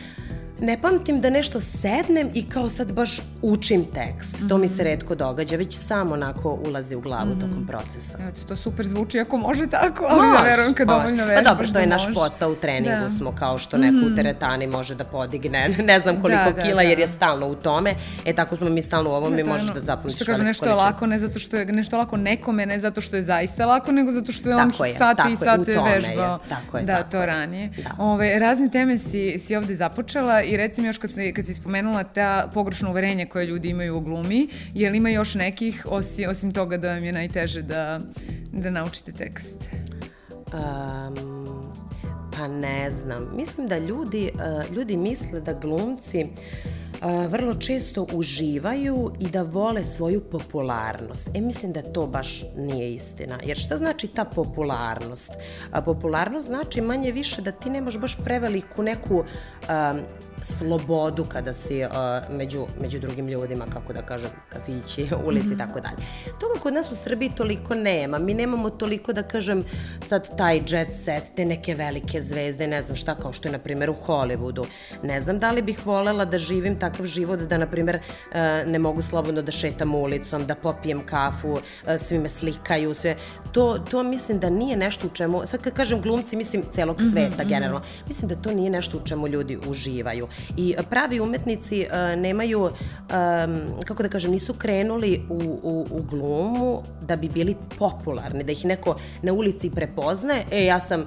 ne 0.60 0.80
pamtim 0.82 1.20
da 1.20 1.30
nešto 1.30 1.60
sednem 1.60 2.30
i 2.34 2.48
kao 2.48 2.70
sad 2.70 2.92
baš 2.92 3.20
učim 3.42 3.84
tekst. 3.84 4.40
Mm 4.40 4.44
-hmm. 4.44 4.48
To 4.48 4.58
mi 4.58 4.68
se 4.68 4.74
mhm. 4.74 4.82
redko 4.82 5.14
događa, 5.14 5.56
već 5.56 5.78
samo 5.78 6.14
onako 6.14 6.58
ulazi 6.68 6.94
u 6.94 7.00
glavu 7.00 7.26
mm 7.26 7.38
-hmm. 7.38 7.40
tokom 7.40 7.66
procesa. 7.66 8.18
Eto, 8.28 8.40
to 8.48 8.56
super 8.56 8.86
zvuči 8.86 9.20
ako 9.20 9.36
može 9.36 9.66
tako, 9.66 10.06
ali 10.08 10.28
Mož, 10.28 10.38
da 10.38 10.44
verujem 10.44 10.74
kad 10.74 10.88
dovoljno 10.88 11.24
vežbaš 11.24 11.44
Pa 11.44 11.50
dobro, 11.50 11.68
to 11.72 11.78
je 11.78 11.86
da 11.86 11.90
naš 11.90 12.14
posao 12.14 12.50
u 12.50 12.54
treningu 12.54 13.00
da. 13.00 13.08
smo, 13.08 13.32
kao 13.38 13.58
što 13.58 13.78
neko 13.78 13.96
mm 13.96 14.00
-hmm. 14.00 14.12
u 14.12 14.16
teretani 14.16 14.66
može 14.66 14.94
da 14.94 15.04
podigne 15.04 15.68
ne 15.90 16.00
znam 16.00 16.22
koliko 16.22 16.44
da, 16.44 16.50
da, 16.50 16.62
kila 16.62 16.82
da. 16.82 16.88
jer 16.88 16.98
je 16.98 17.08
stalno 17.08 17.46
u 17.46 17.54
tome. 17.54 17.94
E 18.24 18.32
tako 18.32 18.56
smo 18.56 18.68
mi 18.68 18.82
stalno 18.82 19.10
u 19.10 19.12
ovom 19.12 19.32
da, 19.32 19.40
i 19.40 19.44
možeš 19.44 19.68
da 19.74 19.80
zapamtiš 19.80 20.16
Što 20.16 20.24
kaže, 20.24 20.42
nešto 20.42 20.66
je 20.66 20.74
lako 20.74 21.06
ne 21.06 21.18
zato 21.18 21.38
što 21.38 21.56
je 21.56 21.66
nešto 21.66 21.98
lako 21.98 22.16
nekome, 22.16 22.66
ne 22.66 22.78
zato 22.78 23.00
što 23.00 23.16
je 23.16 23.22
zaista 23.22 23.66
lako, 23.66 23.92
nego 23.92 24.12
zato 24.12 24.32
što 24.32 24.48
je 24.48 24.56
on 24.56 24.70
tako 24.70 24.84
sati 24.98 25.32
i 25.32 25.36
sate 25.36 25.80
vežbao. 25.94 26.38
Tako 26.48 26.78
je, 26.78 26.84
da, 26.84 26.96
tako 26.96 27.10
to 27.10 27.26
ranije. 27.26 27.68
Da. 27.68 28.04
Ove, 28.04 28.38
razne 28.38 28.70
teme 28.70 28.98
si, 28.98 29.38
si 29.38 29.56
ovde 29.56 29.74
započela 29.74 30.42
i 30.46 30.56
recim 30.56 30.84
još 30.84 30.98
kad 30.98 31.10
si, 31.10 31.32
kad 31.32 31.46
si 31.46 31.54
spomenula 31.54 32.04
ta 32.04 32.50
pogrešna 32.54 32.90
uverenja 32.90 33.26
koje 33.26 33.46
ljudi 33.46 33.68
imaju 33.68 33.96
u 33.96 34.00
glumi, 34.00 34.48
je 34.74 34.90
li 34.90 34.98
ima 34.98 35.10
još 35.10 35.34
nekih, 35.34 35.86
osim, 35.88 36.30
osim 36.30 36.52
toga 36.52 36.76
da 36.76 36.92
vam 36.92 37.04
je 37.04 37.12
najteže 37.12 37.62
da, 37.62 38.00
da 38.52 38.70
naučite 38.70 39.12
tekst? 39.12 39.56
Um, 40.52 41.46
pa 42.36 42.48
ne 42.48 42.90
znam. 42.90 43.36
Mislim 43.36 43.68
da 43.68 43.78
ljudi, 43.78 44.30
uh, 44.34 44.76
ljudi 44.76 44.96
misle 44.96 45.40
da 45.40 45.52
glumci 45.52 46.24
uh, 46.24 47.26
vrlo 47.28 47.54
često 47.54 48.06
uživaju 48.12 49.12
i 49.20 49.30
da 49.30 49.42
vole 49.42 49.84
svoju 49.84 50.20
popularnost. 50.20 51.28
E, 51.34 51.40
mislim 51.40 51.72
da 51.72 51.82
to 51.82 52.06
baš 52.06 52.44
nije 52.56 52.94
istina. 52.94 53.38
Jer 53.44 53.58
šta 53.58 53.76
znači 53.76 54.08
ta 54.08 54.24
popularnost? 54.24 55.32
A, 55.70 55.82
popularnost 55.82 56.46
znači 56.46 56.80
manje 56.80 57.12
više 57.12 57.42
da 57.42 57.52
ti 57.52 57.70
nemaš 57.70 57.98
baš 57.98 58.16
preveliku 58.24 58.82
neku 58.82 59.16
um, 59.16 60.00
slobodu 60.42 61.24
kada 61.24 61.52
si 61.52 61.82
uh, 61.84 61.90
među, 62.36 62.66
među 62.80 62.98
drugim 62.98 63.28
ljudima, 63.28 63.66
kako 63.72 63.92
da 63.92 64.02
kažem, 64.02 64.30
kafići, 64.48 65.08
ulici 65.26 65.54
i 65.54 65.58
tako 65.58 65.80
dalje. 65.80 65.96
Toga 66.40 66.60
kod 66.62 66.74
nas 66.74 66.90
u 66.90 66.94
Srbiji 66.94 67.30
toliko 67.36 67.74
nema. 67.74 68.18
Mi 68.18 68.34
nemamo 68.34 68.70
toliko, 68.70 69.12
da 69.12 69.22
kažem, 69.22 69.64
sad 70.00 70.36
taj 70.36 70.56
jet 70.68 70.92
set, 71.04 71.22
te 71.36 71.44
neke 71.44 71.74
velike 71.74 72.20
zvezde, 72.20 72.66
ne 72.66 72.82
znam 72.82 72.96
šta, 72.96 73.14
kao 73.14 73.32
što 73.32 73.48
je, 73.48 73.52
na 73.52 73.58
primjer, 73.58 73.90
u 73.90 73.94
Hollywoodu. 74.06 74.64
Ne 75.02 75.20
znam 75.20 75.38
da 75.38 75.52
li 75.52 75.62
bih 75.62 75.86
volela 75.86 76.24
da 76.24 76.38
živim 76.38 76.78
takav 76.78 77.06
život 77.06 77.40
da, 77.40 77.58
na 77.58 77.66
primjer, 77.66 77.96
uh, 77.96 78.70
ne 78.70 78.78
mogu 78.78 79.02
slobodno 79.02 79.42
da 79.42 79.52
šetam 79.52 79.94
ulicom, 79.94 80.46
da 80.46 80.54
popijem 80.54 81.06
kafu, 81.06 81.52
uh, 81.52 81.60
svi 81.98 82.18
me 82.18 82.28
slikaju, 82.28 82.94
sve. 82.94 83.16
To, 83.52 83.78
to 83.90 84.02
mislim 84.02 84.38
da 84.38 84.50
nije 84.50 84.76
nešto 84.76 85.06
u 85.06 85.10
čemu, 85.10 85.42
sad 85.46 85.62
kad 85.62 85.72
kažem 85.72 86.00
glumci, 86.00 86.36
mislim 86.36 86.62
celog 86.70 87.00
mhm, 87.00 87.10
sveta 87.10 87.42
mm 87.42 87.46
-hmm. 87.46 87.48
generalno, 87.48 87.80
mislim 88.08 88.28
da 88.28 88.36
to 88.36 88.52
nije 88.52 88.70
nešto 88.70 88.98
u 88.98 89.06
čemu 89.06 89.28
ljudi 89.28 89.58
uživaju. 89.68 90.25
I 90.56 90.74
pravi 90.90 91.20
umetnici 91.20 91.80
uh, 91.80 92.20
nemaju, 92.20 92.70
kako 93.86 94.02
da 94.02 94.08
kažem, 94.08 94.30
nisu 94.30 94.54
krenuli 94.54 95.22
u, 95.30 95.34
u, 95.62 95.86
u 95.90 96.02
glumu 96.10 96.82
da 97.02 97.16
bi 97.16 97.28
bili 97.28 97.56
popularni, 97.78 98.44
da 98.44 98.52
ih 98.52 98.64
neko 98.64 98.96
na 99.22 99.32
ulici 99.32 99.70
prepozne, 99.70 100.44
e, 100.50 100.64
ja 100.64 100.80
sam, 100.80 101.04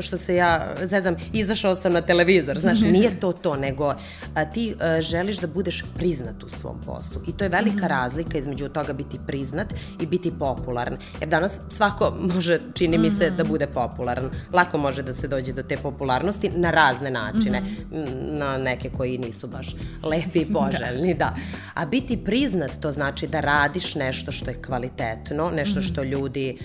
što 0.00 0.16
se 0.16 0.36
ja 0.36 0.74
zezam, 0.82 1.16
izašao 1.32 1.74
sam 1.74 1.92
na 1.92 2.00
televizor, 2.00 2.58
znaš, 2.58 2.80
nije 2.80 3.20
to 3.20 3.32
to, 3.32 3.56
nego 3.56 3.94
a, 4.34 4.44
ti 4.44 4.74
a, 4.80 5.00
želiš 5.00 5.38
da 5.38 5.46
budeš 5.46 5.84
priznat 5.94 6.42
u 6.42 6.48
svom 6.48 6.80
poslu. 6.86 7.20
I 7.26 7.32
to 7.32 7.44
je 7.44 7.48
velika 7.48 7.76
-hmm. 7.76 7.88
razlika 7.88 8.38
između 8.38 8.68
toga 8.68 8.92
biti 8.92 9.18
priznat 9.26 9.74
i 10.00 10.06
biti 10.06 10.32
popularan. 10.38 10.98
Jer 11.20 11.28
danas 11.28 11.60
svako 11.68 12.14
može, 12.34 12.58
čini 12.74 12.98
mi 12.98 13.10
se, 13.10 13.30
da 13.30 13.44
bude 13.44 13.66
popularan. 13.66 14.30
Lako 14.52 14.78
može 14.78 15.02
da 15.02 15.14
se 15.14 15.28
dođe 15.28 15.52
do 15.52 15.62
te 15.62 15.76
popularnosti 15.76 16.50
na 16.54 16.70
razne 16.70 17.10
načine. 17.10 17.60
Mm. 17.60 18.38
Na 18.38 18.58
neke 18.58 18.90
koji 18.90 19.18
nisu 19.18 19.46
baš 19.46 19.74
lepi 20.02 20.38
i 20.38 20.52
poželjni, 20.54 21.14
da. 21.14 21.18
da. 21.18 21.34
A 21.74 21.86
biti 21.86 22.24
priznat 22.24 22.70
to 22.80 22.92
znači 22.92 23.26
da 23.26 23.40
radiš 23.40 23.94
nešto 23.94 24.32
što 24.32 24.50
je 24.50 24.62
kvalitetno, 24.62 25.50
nešto 25.50 25.80
što 25.80 26.02
ljudi 26.02 26.58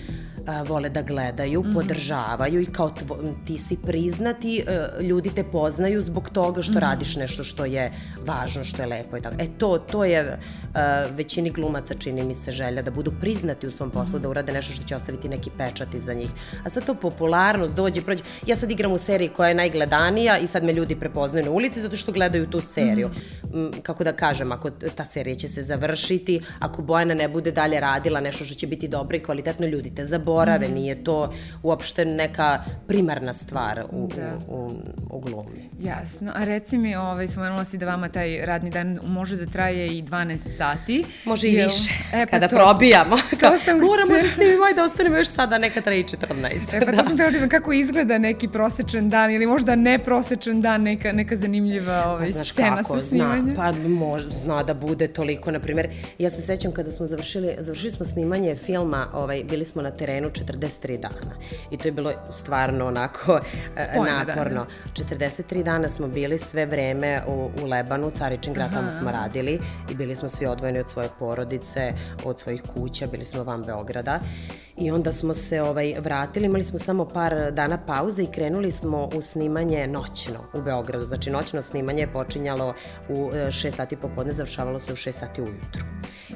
a, 0.46 0.62
vole 0.62 0.88
da 0.88 1.02
gledaju, 1.02 1.60
mm 1.60 1.64
-hmm. 1.64 1.74
podržavaju 1.74 2.60
i 2.60 2.66
kao 2.66 2.90
tvo, 2.90 3.18
ti 3.46 3.56
si 3.56 3.76
priznati, 3.76 4.64
a, 4.68 5.02
ljudi 5.02 5.30
te 5.34 5.44
poznaju 5.44 6.00
zbog 6.00 6.30
toga 6.30 6.62
što 6.62 6.72
mm 6.72 6.76
-hmm. 6.76 6.80
radiš 6.80 7.16
nešto 7.16 7.44
što 7.44 7.64
je 7.64 7.92
važno, 8.26 8.64
što 8.64 8.82
je 8.82 8.86
lepo 8.86 9.16
i 9.16 9.20
tako. 9.20 9.36
E 9.38 9.46
to, 9.58 9.78
to 9.78 10.04
je 10.04 10.38
a, 10.74 11.04
većini 11.10 11.50
glumaca 11.50 11.94
čini 11.94 12.24
mi 12.24 12.34
se 12.34 12.52
želja 12.52 12.82
da 12.82 12.90
budu 12.90 13.12
priznati 13.20 13.66
u 13.66 13.70
svom 13.70 13.90
poslu, 13.90 14.12
mm 14.12 14.18
-hmm. 14.18 14.22
da 14.22 14.28
urade 14.28 14.52
nešto 14.52 14.72
što 14.72 14.84
će 14.84 14.96
ostaviti 14.96 15.28
neki 15.28 15.50
pečat 15.58 15.94
iza 15.94 16.14
njih. 16.14 16.30
A 16.64 16.70
sad 16.70 16.86
to 16.86 16.94
popularnost 16.94 17.74
dođe, 17.74 18.02
prođe. 18.02 18.22
Ja 18.46 18.56
sad 18.56 18.70
igram 18.70 18.92
u 18.92 18.98
seriji 18.98 19.28
koja 19.28 19.48
je 19.48 19.54
najgledanija 19.54 20.38
i 20.38 20.46
sad 20.46 20.64
me 20.64 20.72
ljudi 20.72 20.96
prepoznaju 20.96 21.44
na 21.44 21.50
ulici 21.50 21.80
zato 21.80 21.96
što 21.96 22.12
gledaju 22.12 22.46
tu 22.46 22.60
seriju. 22.60 23.08
Mm 23.08 23.12
-hmm. 23.52 23.82
Kako 23.82 24.04
da 24.04 24.12
kažem, 24.12 24.52
ako 24.52 24.70
ta 24.70 25.04
serija 25.04 25.34
će 25.34 25.48
se 25.48 25.62
završiti, 25.62 26.40
ako 26.58 26.82
Bojana 26.82 27.14
ne 27.14 27.28
bude 27.28 27.52
dalje 27.52 27.80
radila 27.80 28.20
nešto 28.20 28.44
što 28.44 28.54
će 28.54 28.66
biti 28.66 28.88
dobro 28.88 29.16
i 29.16 29.20
kvalitetno, 29.20 29.66
ljudi 29.66 29.94
te 29.94 30.04
zaboravaju 30.04 30.35
zaborave, 30.36 30.68
mm. 30.68 30.74
nije 30.74 31.04
to 31.04 31.32
uopšte 31.62 32.04
neka 32.04 32.64
primarna 32.86 33.32
stvar 33.32 33.84
u, 33.90 34.08
da. 34.16 34.38
u, 34.48 34.56
u, 34.56 34.70
u 35.10 35.20
glumi. 35.20 35.70
Jasno, 35.80 36.32
a 36.34 36.44
reci 36.44 36.78
mi, 36.78 36.96
ovaj, 36.96 37.28
spomenula 37.28 37.64
si 37.64 37.78
da 37.78 37.86
vama 37.86 38.08
taj 38.08 38.46
radni 38.46 38.70
dan 38.70 38.98
može 39.04 39.36
da 39.36 39.46
traje 39.46 39.86
i 39.86 40.02
12 40.02 40.56
sati. 40.56 41.04
Može 41.24 41.48
i 41.48 41.52
Jel, 41.52 41.68
više, 41.68 41.90
e, 42.12 42.26
pa 42.26 42.30
kada 42.30 42.48
to, 42.48 42.56
probijamo. 42.56 43.16
To 43.40 43.58
sam 43.64 43.78
Moramo 43.78 44.22
da 44.22 44.28
snimimo 44.34 44.68
i 44.72 44.74
da 44.74 44.84
ostanemo 44.84 45.16
još 45.16 45.28
sada, 45.28 45.58
neka 45.58 45.80
traje 45.80 46.00
i 46.00 46.04
14. 46.04 46.76
E, 46.76 46.80
pa 46.80 46.90
da. 46.90 46.96
to 46.96 47.04
sam 47.04 47.16
teo 47.16 47.30
da 47.30 47.48
kako 47.48 47.72
izgleda 47.72 48.18
neki 48.18 48.48
prosečan 48.48 49.10
dan 49.10 49.30
ili 49.30 49.46
možda 49.46 49.76
ne 49.76 49.98
prosečan 49.98 50.60
dan, 50.60 50.82
neka, 50.82 51.12
neka 51.12 51.36
zanimljiva 51.36 52.04
ovaj, 52.06 52.26
pa, 52.26 52.32
znaš 52.32 52.52
scena 52.52 52.76
kako, 52.76 52.98
sa 53.00 53.06
snimanjem. 53.06 53.54
Zna, 53.54 53.54
pa 53.54 53.88
može, 53.88 54.30
zna 54.30 54.62
da 54.62 54.74
bude 54.74 55.08
toliko, 55.08 55.50
na 55.50 55.60
primjer, 55.60 55.88
ja 56.18 56.30
se 56.30 56.42
sećam 56.42 56.72
kada 56.72 56.90
smo 56.90 57.06
završili, 57.06 57.54
završili 57.58 57.90
smo 57.90 58.06
snimanje 58.06 58.56
filma, 58.56 59.06
ovaj, 59.12 59.44
bili 59.50 59.64
smo 59.64 59.82
na 59.82 59.90
terenu 59.90 60.25
terenu 60.30 60.58
43 60.58 61.00
dana. 61.00 61.34
I 61.70 61.76
to 61.76 61.88
je 61.88 61.92
bilo 61.92 62.12
stvarno 62.30 62.86
onako 62.86 63.40
e, 63.76 63.84
Spojne 63.84 64.24
naporno. 64.24 64.66
Dana. 64.94 65.10
43 65.10 65.62
dana 65.62 65.88
smo 65.88 66.08
bili 66.08 66.38
sve 66.38 66.66
vreme 66.66 67.22
u, 67.26 67.50
u 67.62 67.66
Lebanu, 67.66 68.10
Caričin 68.10 68.52
grad, 68.52 68.72
tamo 68.72 68.90
smo 68.90 69.10
radili 69.10 69.60
i 69.90 69.94
bili 69.94 70.14
smo 70.14 70.28
svi 70.28 70.46
odvojeni 70.46 70.78
od 70.78 70.90
svoje 70.90 71.08
porodice, 71.18 71.92
od 72.24 72.40
svojih 72.40 72.62
kuća, 72.74 73.06
bili 73.06 73.24
smo 73.24 73.44
van 73.44 73.62
Beograda. 73.62 74.20
I 74.76 74.90
onda 74.90 75.12
smo 75.12 75.34
se 75.34 75.62
ovaj, 75.62 75.94
vratili, 76.00 76.46
imali 76.46 76.64
smo 76.64 76.78
samo 76.78 77.08
par 77.08 77.52
dana 77.52 77.78
pauze 77.86 78.22
i 78.22 78.26
krenuli 78.26 78.70
smo 78.70 79.08
u 79.16 79.22
snimanje 79.22 79.86
noćno 79.86 80.40
u 80.54 80.62
Beogradu. 80.62 81.04
Znači 81.04 81.30
noćno 81.30 81.62
snimanje 81.62 82.02
je 82.02 82.12
počinjalo 82.12 82.74
u 83.08 83.30
6 83.32 83.66
e, 83.66 83.70
sati 83.70 83.96
popodne, 83.96 84.32
završavalo 84.32 84.78
se 84.78 84.92
u 84.92 84.96
6 84.96 85.12
sati 85.12 85.40
ujutru. 85.40 85.84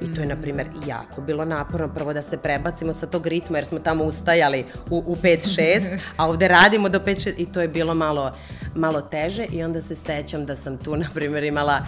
I 0.00 0.14
to 0.14 0.20
je, 0.20 0.26
na 0.26 0.36
primer, 0.36 0.68
jako 0.86 1.20
bilo 1.20 1.44
naporno 1.44 1.88
prvo 1.94 2.12
da 2.12 2.22
se 2.22 2.38
prebacimo 2.38 2.92
sa 2.92 3.06
tog 3.06 3.26
ritma, 3.26 3.58
jer 3.58 3.66
smo 3.66 3.78
tamo 3.80 4.04
ustajali 4.04 4.64
u, 4.90 5.02
u 5.06 5.16
5-6, 5.16 5.98
a 6.16 6.28
ovde 6.28 6.48
radimo 6.48 6.88
do 6.88 6.98
5-6 6.98 7.34
i 7.38 7.52
to 7.52 7.60
je 7.60 7.68
bilo 7.68 7.94
malo, 7.94 8.32
malo 8.74 9.00
teže 9.00 9.46
i 9.52 9.62
onda 9.62 9.82
se 9.82 9.94
sećam 9.94 10.46
da 10.46 10.56
sam 10.56 10.78
tu, 10.78 10.96
na 10.96 11.06
primer, 11.14 11.44
imala 11.44 11.80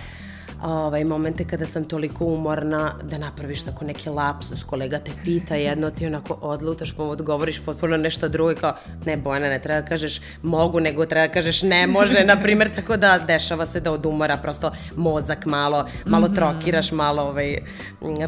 ovaj, 0.62 1.04
momente 1.04 1.44
kada 1.44 1.66
sam 1.66 1.84
toliko 1.84 2.24
umorna 2.24 2.92
da 3.02 3.18
napraviš 3.18 3.62
tako 3.62 3.84
neki 3.84 4.08
lapsus, 4.08 4.64
kolega 4.64 4.98
te 4.98 5.10
pita 5.24 5.54
jedno, 5.54 5.90
ti 5.90 6.06
onako 6.06 6.38
odlutaš 6.40 6.96
pa 6.96 7.02
odgovoriš 7.02 7.60
potpuno 7.64 7.96
nešto 7.96 8.28
drugo 8.28 8.52
i 8.52 8.54
kao, 8.54 8.74
ne 9.04 9.16
Bojana, 9.16 9.48
ne 9.48 9.58
treba 9.62 9.80
da 9.80 9.86
kažeš 9.86 10.20
mogu, 10.42 10.80
nego 10.80 11.06
treba 11.06 11.26
da 11.26 11.32
kažeš 11.32 11.62
ne 11.62 11.86
može, 11.86 12.24
na 12.32 12.36
primjer, 12.42 12.70
tako 12.74 12.96
da 12.96 13.18
dešava 13.18 13.66
se 13.66 13.80
da 13.80 13.92
od 13.92 14.06
umora 14.06 14.36
prosto 14.36 14.72
mozak 14.96 15.46
malo, 15.46 15.88
malo 16.06 16.28
mm 16.28 16.30
-hmm. 16.30 16.34
trokiraš, 16.34 16.92
malo 16.92 17.22
ovaj, 17.22 17.58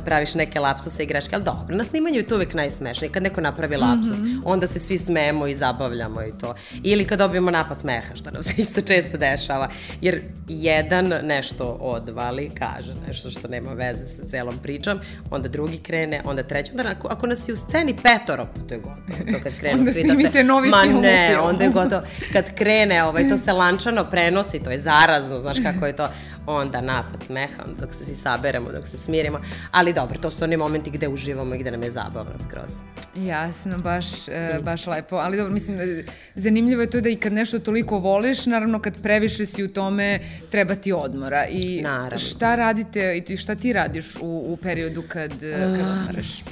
praviš 0.05 0.35
neke 0.35 0.61
lapsuse 0.61 1.03
i 1.03 1.07
greške, 1.07 1.35
ali 1.37 1.45
dobro, 1.45 1.77
na 1.77 1.85
snimanju 1.85 2.17
je 2.17 2.27
to 2.27 2.35
uvek 2.35 2.55
najsmešnije, 2.55 3.13
kad 3.13 3.23
neko 3.23 3.41
napravi 3.41 3.77
lapsus, 3.77 4.19
mm 4.19 4.25
-hmm. 4.25 4.43
onda 4.45 4.67
se 4.67 4.79
svi 4.79 4.99
smemo 4.99 5.47
i 5.47 5.57
zabavljamo 5.57 6.23
i 6.23 6.33
to. 6.41 6.55
Ili 6.83 7.05
kad 7.05 7.19
dobijemo 7.19 7.51
napad 7.51 7.81
smeha, 7.81 8.15
što 8.15 8.31
nam 8.31 8.43
se 8.43 8.55
isto 8.57 8.81
često 8.81 9.19
dešava, 9.19 9.69
jer 10.01 10.23
jedan 10.49 11.13
nešto 11.23 11.77
odvali, 12.25 12.51
kaže 12.59 12.95
nešto 13.07 13.31
što 13.31 13.49
nema 13.49 13.73
veze 13.73 14.07
sa 14.07 14.25
celom 14.25 14.59
pričom, 14.63 14.99
onda 15.31 15.49
drugi 15.49 15.79
krene, 15.79 16.23
onda 16.25 16.43
treći, 16.43 16.71
onda 16.71 16.91
ako, 16.91 17.09
ako 17.09 17.27
nas 17.27 17.49
je 17.49 17.53
u 17.53 17.57
sceni 17.57 17.97
petoro, 18.03 18.47
pa 18.55 18.61
to 18.69 18.75
je 18.75 18.81
gotovo, 18.81 19.33
to 19.33 19.39
kad 19.43 19.59
krenu 19.59 19.85
svi 19.93 20.03
da 20.25 20.31
se... 20.31 20.45
novi 20.45 20.69
ma 20.69 20.83
film 20.83 21.01
ne, 21.01 21.39
onda 21.39 21.65
je 21.65 21.71
gotovo, 21.71 22.03
kad 22.33 22.55
krene, 22.55 23.05
ovaj, 23.05 23.29
to 23.29 23.37
se 23.37 23.53
lančano 23.53 24.05
prenosi, 24.05 24.59
to 24.59 24.71
je 24.71 24.79
zarazno, 24.79 25.39
znaš 25.39 25.57
kako 25.63 25.87
je 25.87 25.97
to, 25.97 26.09
onda 26.47 26.81
napad 26.81 27.23
smeha, 27.23 27.63
dok 27.81 27.95
se 27.95 28.05
svi 28.05 28.15
saberemo, 28.15 28.73
dok 28.73 28.89
se 28.89 28.97
smirimo, 28.97 29.41
ali 29.71 29.93
dobro, 29.93 30.19
to 30.19 30.31
su 30.31 30.45
oni 30.45 30.57
momenti 30.57 30.91
gde 30.91 31.09
uživamo 31.09 31.55
i 31.55 31.59
gde 31.59 31.71
nam 31.71 31.83
je 31.83 31.91
zabavno 31.91 32.39
skroz. 32.39 32.71
Jasno, 33.17 33.79
baš, 33.79 34.29
e, 34.29 34.59
mm. 34.61 34.65
baš 34.65 34.87
lepo, 34.87 35.17
ali 35.17 35.37
dobro, 35.37 35.53
mislim, 35.53 35.81
e, 35.81 36.05
zanimljivo 36.35 36.83
je 36.83 36.91
to 36.91 37.01
da 37.01 37.09
i 37.09 37.17
kad 37.17 37.33
nešto 37.33 37.59
toliko 37.59 37.99
voliš, 37.99 38.47
naravno 38.47 38.81
kad 38.81 39.03
previše 39.03 39.47
si 39.47 39.65
u 39.65 39.73
tome, 39.73 40.21
treba 40.51 40.75
ti 40.75 40.93
odmora. 40.93 41.47
I 41.47 41.83
naravno. 41.83 42.19
šta 42.19 42.55
radite 42.55 43.23
i 43.29 43.37
šta 43.37 43.55
ti 43.55 43.73
radiš 43.73 44.17
u, 44.21 44.45
u 44.49 44.57
periodu 44.63 45.03
kad, 45.09 45.31
kad 45.41 45.73
odmaraš? 45.73 46.43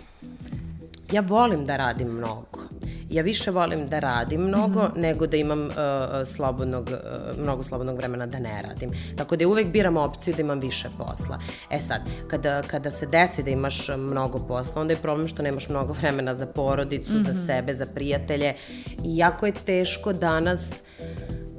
Ja 1.12 1.20
volim 1.20 1.66
da 1.66 1.76
radim 1.76 2.08
mnogo 2.08 2.62
ja 3.12 3.22
više 3.22 3.50
volim 3.50 3.88
da 3.88 3.98
radim 3.98 4.40
mnogo 4.40 4.82
mm 4.82 4.86
-hmm. 4.86 5.00
nego 5.00 5.26
da 5.26 5.36
imam 5.36 5.64
uh, 5.64 5.72
slobodnog, 6.26 6.90
uh, 6.90 7.42
mnogo 7.42 7.62
slobodnog 7.62 7.96
vremena 7.96 8.26
da 8.26 8.38
ne 8.38 8.62
radim. 8.62 8.90
Tako 9.16 9.36
da 9.36 9.48
uvek 9.48 9.66
biram 9.66 9.96
opciju 9.96 10.34
da 10.34 10.40
imam 10.40 10.60
više 10.60 10.88
posla. 10.98 11.38
E 11.70 11.80
sad, 11.80 12.00
kada, 12.28 12.62
kada 12.62 12.90
se 12.90 13.06
desi 13.06 13.42
da 13.42 13.50
imaš 13.50 13.88
mnogo 13.88 14.38
posla, 14.38 14.82
onda 14.82 14.92
je 14.94 14.98
problem 14.98 15.28
što 15.28 15.42
nemaš 15.42 15.68
mnogo 15.68 15.92
vremena 15.92 16.34
za 16.34 16.46
porodicu, 16.46 17.12
mm 17.12 17.16
-hmm. 17.16 17.18
za 17.18 17.32
mhm. 17.32 17.46
sebe, 17.46 17.74
za 17.74 17.86
prijatelje. 17.86 18.54
I 19.04 19.16
jako 19.16 19.46
je 19.46 19.52
teško 19.52 20.12
danas 20.12 20.82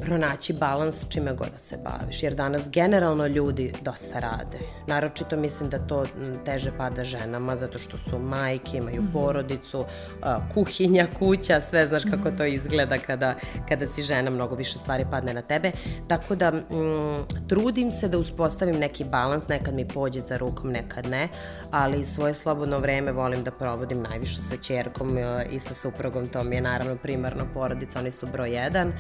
pronaći 0.06 0.54
balans 0.54 1.06
čime 1.10 1.34
god 1.34 1.48
da 1.52 1.58
se 1.58 1.78
baviš, 1.78 2.24
jer 2.24 2.34
danas 2.34 2.70
generalno 2.70 3.28
ljudi 3.28 3.74
dosta 3.82 4.20
rade. 4.20 4.58
Naročito 4.88 5.38
mislim 5.38 5.70
da 5.70 5.88
to 5.88 6.06
teže 6.46 6.72
pada 6.78 7.04
ženama, 7.04 7.56
zato 7.56 7.78
što 7.78 7.98
su 7.98 8.20
majke, 8.20 8.78
imaju 8.78 9.02
mm 9.02 9.08
-hmm. 9.08 9.14
porodicu, 9.14 9.86
kuhinja, 10.54 11.08
kuća, 11.20 11.62
sve 11.62 11.88
znaš 11.88 12.04
kako 12.04 12.32
to 12.32 12.46
izgleda 12.46 12.98
kada, 12.98 13.36
kada 13.70 13.86
si 13.88 14.02
žena, 14.02 14.30
mnogo 14.30 14.56
više 14.56 14.78
stvari 14.78 15.06
padne 15.12 15.34
na 15.34 15.42
tebe. 15.42 15.72
Tako 16.08 16.36
da 16.36 16.48
m, 16.48 16.64
trudim 17.48 17.92
se 17.92 18.08
da 18.08 18.18
uspostavim 18.18 18.76
neki 18.76 19.04
balans, 19.04 19.48
nekad 19.48 19.74
mi 19.74 19.88
pođe 19.88 20.20
za 20.20 20.38
rukom, 20.38 20.72
nekad 20.72 21.06
ne, 21.06 21.30
ali 21.72 22.06
svoje 22.06 22.34
slobodno 22.34 22.78
vreme 22.78 23.12
volim 23.12 23.44
da 23.44 23.52
provodim 23.52 24.02
najviše 24.02 24.42
sa 24.42 24.58
čerkom 24.58 25.18
i 25.52 25.60
sa 25.60 25.74
suprugom, 25.74 26.28
to 26.28 26.44
mi 26.44 26.56
je 26.56 26.62
naravno 26.62 26.96
primarno 26.96 27.46
porodica, 27.54 28.00
oni 28.00 28.12
su 28.12 28.28
broj 28.28 28.54
jedan 28.54 28.94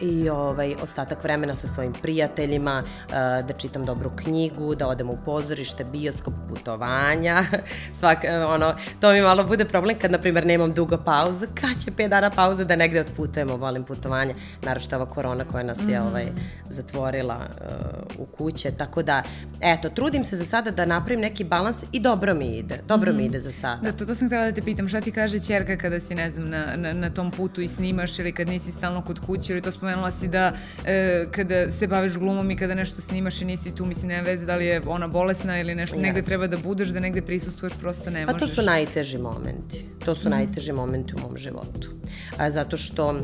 i 0.00 0.30
ovaj, 0.44 0.74
ostatak 0.82 1.24
vremena 1.24 1.54
sa 1.54 1.66
svojim 1.66 1.92
prijateljima, 1.92 2.82
eh, 2.82 3.12
da 3.42 3.52
čitam 3.52 3.84
dobru 3.84 4.10
knjigu, 4.16 4.74
da 4.74 4.88
odem 4.88 5.10
u 5.10 5.16
pozorište, 5.24 5.84
bioskop, 5.84 6.34
putovanja. 6.48 7.44
Svak, 7.98 8.24
eh, 8.24 8.44
ono, 8.44 8.74
to 9.00 9.12
mi 9.12 9.20
malo 9.20 9.44
bude 9.44 9.64
problem 9.64 9.98
kad, 9.98 10.10
na 10.10 10.18
primjer, 10.18 10.46
nemam 10.46 10.72
dugo 10.72 10.96
pauzu. 10.96 11.46
Kad 11.60 11.84
će 11.84 11.90
pet 11.90 12.10
dana 12.10 12.30
pauze 12.30 12.64
da 12.64 12.76
negde 12.76 13.00
otputujemo, 13.00 13.56
volim 13.56 13.84
putovanja. 13.84 14.34
Naravno 14.62 14.96
ova 14.96 15.06
korona 15.06 15.44
koja 15.44 15.64
nas 15.64 15.78
je 15.88 16.00
mm. 16.00 16.06
ovaj, 16.06 16.26
zatvorila 16.70 17.36
uh, 17.36 18.18
u 18.18 18.26
kuće. 18.26 18.70
Tako 18.70 19.02
da, 19.02 19.22
eto, 19.60 19.88
trudim 19.88 20.24
se 20.24 20.36
za 20.36 20.44
sada 20.44 20.70
da 20.70 20.84
napravim 20.84 21.20
neki 21.20 21.44
balans 21.44 21.84
i 21.92 22.00
dobro 22.00 22.34
mi 22.34 22.46
ide. 22.46 22.78
Dobro 22.88 23.12
mm. 23.12 23.16
mi 23.16 23.24
ide 23.24 23.40
za 23.40 23.52
sada. 23.52 23.82
Da, 23.82 23.92
to, 23.92 24.06
to 24.06 24.14
sam 24.14 24.28
htjela 24.28 24.44
da 24.44 24.52
te 24.52 24.62
pitam. 24.62 24.88
Šta 24.88 25.00
ti 25.00 25.12
kaže 25.12 25.40
čerka 25.40 25.76
kada 25.76 26.00
si, 26.00 26.14
ne 26.14 26.30
znam, 26.30 26.48
na, 26.50 26.66
na, 26.76 26.92
na 26.92 27.10
tom 27.10 27.30
putu 27.30 27.60
i 27.60 27.68
snimaš 27.68 28.18
ili 28.18 28.32
kad 28.32 28.48
nisi 28.48 28.70
stalno 28.70 29.02
kod 29.02 29.20
kuće 29.26 29.52
ili 29.52 29.62
to 29.62 29.72
spomenula 29.72 30.10
si 30.10 30.23
da 30.28 30.52
e, 30.86 31.26
kada 31.30 31.70
se 31.70 31.86
baviš 31.86 32.16
glumom 32.16 32.50
i 32.50 32.56
kada 32.56 32.74
nešto 32.74 33.00
snimaš 33.00 33.40
i 33.40 33.44
nisi 33.44 33.74
tu, 33.74 33.86
mislim, 33.86 34.08
nema 34.08 34.22
veze 34.22 34.46
da 34.46 34.56
li 34.56 34.66
je 34.66 34.82
ona 34.86 35.08
bolesna 35.08 35.60
ili 35.60 35.74
nešto, 35.74 35.96
yes. 35.96 36.02
negde 36.02 36.22
treba 36.22 36.46
da 36.46 36.56
budeš, 36.56 36.88
da 36.88 37.00
negde 37.00 37.22
prisustuješ, 37.22 37.72
prosto 37.80 38.10
ne 38.10 38.26
možeš. 38.26 38.40
Pa 38.40 38.46
to 38.46 38.54
su 38.54 38.62
najteži 38.62 39.18
momenti. 39.18 39.84
To 40.04 40.14
su 40.14 40.28
mm. 40.28 40.30
najteži 40.30 40.72
momenti 40.72 41.14
u 41.14 41.20
mom 41.20 41.36
životu. 41.36 41.90
A, 42.38 42.50
zato 42.50 42.76
što 42.76 43.20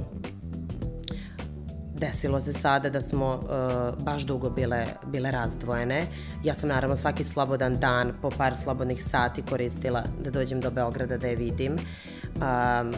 desilo 2.01 2.41
se 2.41 2.53
sada 2.53 2.91
da 2.91 3.01
smo 3.01 3.35
uh, 3.35 4.05
baš 4.05 4.23
dugo 4.23 4.51
bile, 4.51 4.87
bile 5.07 5.31
razdvojene. 5.31 6.03
Ja 6.45 6.55
sam 6.55 6.69
naravno 6.69 6.97
svaki 6.97 7.25
slobodan 7.25 7.79
dan 7.81 8.13
po 8.23 8.31
par 8.31 8.57
slobodnih 8.57 9.05
sati 9.05 9.43
koristila 9.43 10.05
da 10.25 10.31
dođem 10.31 10.61
do 10.61 10.71
Beograda 10.71 11.17
da 11.17 11.27
je 11.27 11.37
vidim. 11.37 11.73
Um, 11.73 12.95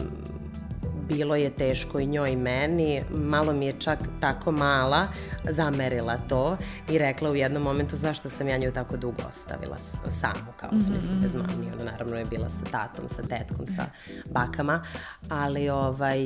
bilo 1.07 1.35
je 1.35 1.49
teško 1.49 1.99
i 1.99 2.05
njoj 2.05 2.31
i 2.31 2.35
meni, 2.35 3.03
malo 3.09 3.53
mi 3.53 3.65
je 3.65 3.73
čak 3.79 3.99
tako 4.19 4.51
mala 4.51 5.07
zamerila 5.49 6.17
to 6.29 6.57
i 6.89 6.97
rekla 6.97 7.29
u 7.29 7.35
jednom 7.35 7.63
momentu 7.63 7.95
zašto 7.95 8.29
sam 8.29 8.47
ja 8.47 8.57
nju 8.57 8.71
tako 8.71 8.97
dugo 8.97 9.21
ostavila 9.29 9.77
samu, 10.09 10.53
kao 10.57 10.69
u 10.77 10.81
smislu 10.81 11.11
mm 11.11 11.17
-hmm. 11.17 11.21
bez 11.21 11.35
mami. 11.35 11.71
Ona 11.73 11.91
naravno 11.91 12.17
je 12.17 12.25
bila 12.25 12.49
sa 12.49 12.63
tatom, 12.71 13.09
sa 13.09 13.21
tetkom, 13.21 13.67
sa 13.67 13.85
bakama, 14.25 14.83
ali 15.29 15.69
ovaj, 15.69 16.17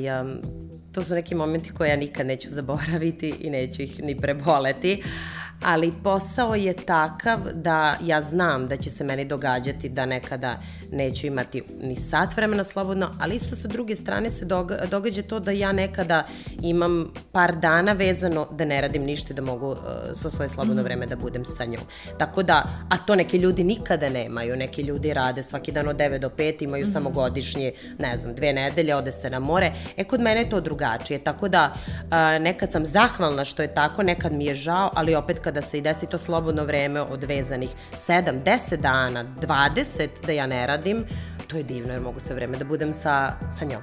to 0.92 1.02
su 1.02 1.14
neki 1.14 1.34
momenti 1.34 1.74
koje 1.74 1.90
ja 1.90 1.96
nikad 1.96 2.26
neću 2.26 2.48
zaboraviti 2.50 3.34
i 3.40 3.50
neću 3.50 3.82
ih 3.82 4.00
ni 4.02 4.20
preboleti. 4.20 5.02
Ali 5.64 5.92
posao 6.04 6.54
je 6.54 6.72
takav 6.72 7.38
da 7.54 7.96
ja 8.02 8.20
znam 8.20 8.68
da 8.68 8.76
će 8.76 8.90
se 8.90 9.04
meni 9.04 9.24
događati 9.24 9.88
da 9.88 10.06
nekada 10.06 10.60
neću 10.92 11.26
imati 11.26 11.62
ni 11.82 11.96
sat 11.96 12.36
vremena 12.36 12.64
slobodno, 12.64 13.10
ali 13.20 13.34
isto 13.34 13.56
sa 13.56 13.68
druge 13.68 13.96
strane 13.96 14.30
se 14.30 14.44
događa 14.90 15.22
to 15.22 15.40
da 15.40 15.50
ja 15.50 15.72
nekada 15.72 16.26
imam 16.62 17.12
par 17.32 17.56
dana 17.56 17.92
vezano 17.92 18.48
da 18.52 18.64
ne 18.64 18.80
radim 18.80 19.02
ništa 19.02 19.34
da 19.34 19.42
mogu 19.42 19.70
uh, 19.70 19.78
svo 20.14 20.30
svoje 20.30 20.48
slobodno 20.48 20.82
vreme 20.82 21.06
da 21.06 21.16
budem 21.16 21.44
sa 21.44 21.64
njom. 21.64 21.82
Tako 22.18 22.42
da, 22.42 22.64
a 22.90 22.96
to 22.96 23.14
neki 23.14 23.36
ljudi 23.38 23.64
nikada 23.64 24.08
nemaju, 24.08 24.56
neki 24.56 24.82
ljudi 24.82 25.14
rade 25.14 25.42
svaki 25.42 25.72
dan 25.72 25.88
od 25.88 25.96
9 25.96 26.18
do 26.18 26.28
5, 26.28 26.64
imaju 26.64 26.84
mm 26.84 26.88
-hmm. 26.88 26.92
samo 26.92 27.10
godišnje, 27.10 27.72
ne 27.98 28.16
znam, 28.16 28.34
dve 28.34 28.52
nedelje, 28.52 28.96
ode 28.96 29.12
se 29.12 29.30
na 29.30 29.38
more. 29.38 29.72
E, 29.96 30.04
kod 30.04 30.20
mene 30.20 30.40
je 30.40 30.50
to 30.50 30.60
drugačije, 30.60 31.18
tako 31.18 31.48
da 31.48 31.74
uh, 31.74 32.42
nekad 32.42 32.72
sam 32.72 32.86
zahvalna 32.86 33.44
što 33.44 33.62
je 33.62 33.74
tako, 33.74 34.02
nekad 34.02 34.32
mi 34.32 34.44
je 34.44 34.54
žao, 34.54 34.90
ali 34.94 35.14
opet 35.14 35.38
kada 35.38 35.62
se 35.62 35.78
i 35.78 35.80
desi 35.80 36.06
to 36.06 36.18
slobodno 36.18 36.64
vreme 36.64 37.00
od 37.00 37.24
vezanih 37.24 37.70
7, 37.92 38.42
10 38.44 38.76
dana, 38.76 39.24
20 39.40 40.08
da 40.26 40.32
ja 40.32 40.46
ne 40.46 40.66
radim, 40.66 40.77
to 41.46 41.56
je 41.56 41.62
divno 41.62 41.92
jer 41.92 42.02
mogu 42.02 42.20
sve 42.20 42.34
vreme 42.34 42.58
da 42.58 42.64
budem 42.64 42.92
sa, 42.92 43.32
sa 43.58 43.64
njom. 43.64 43.82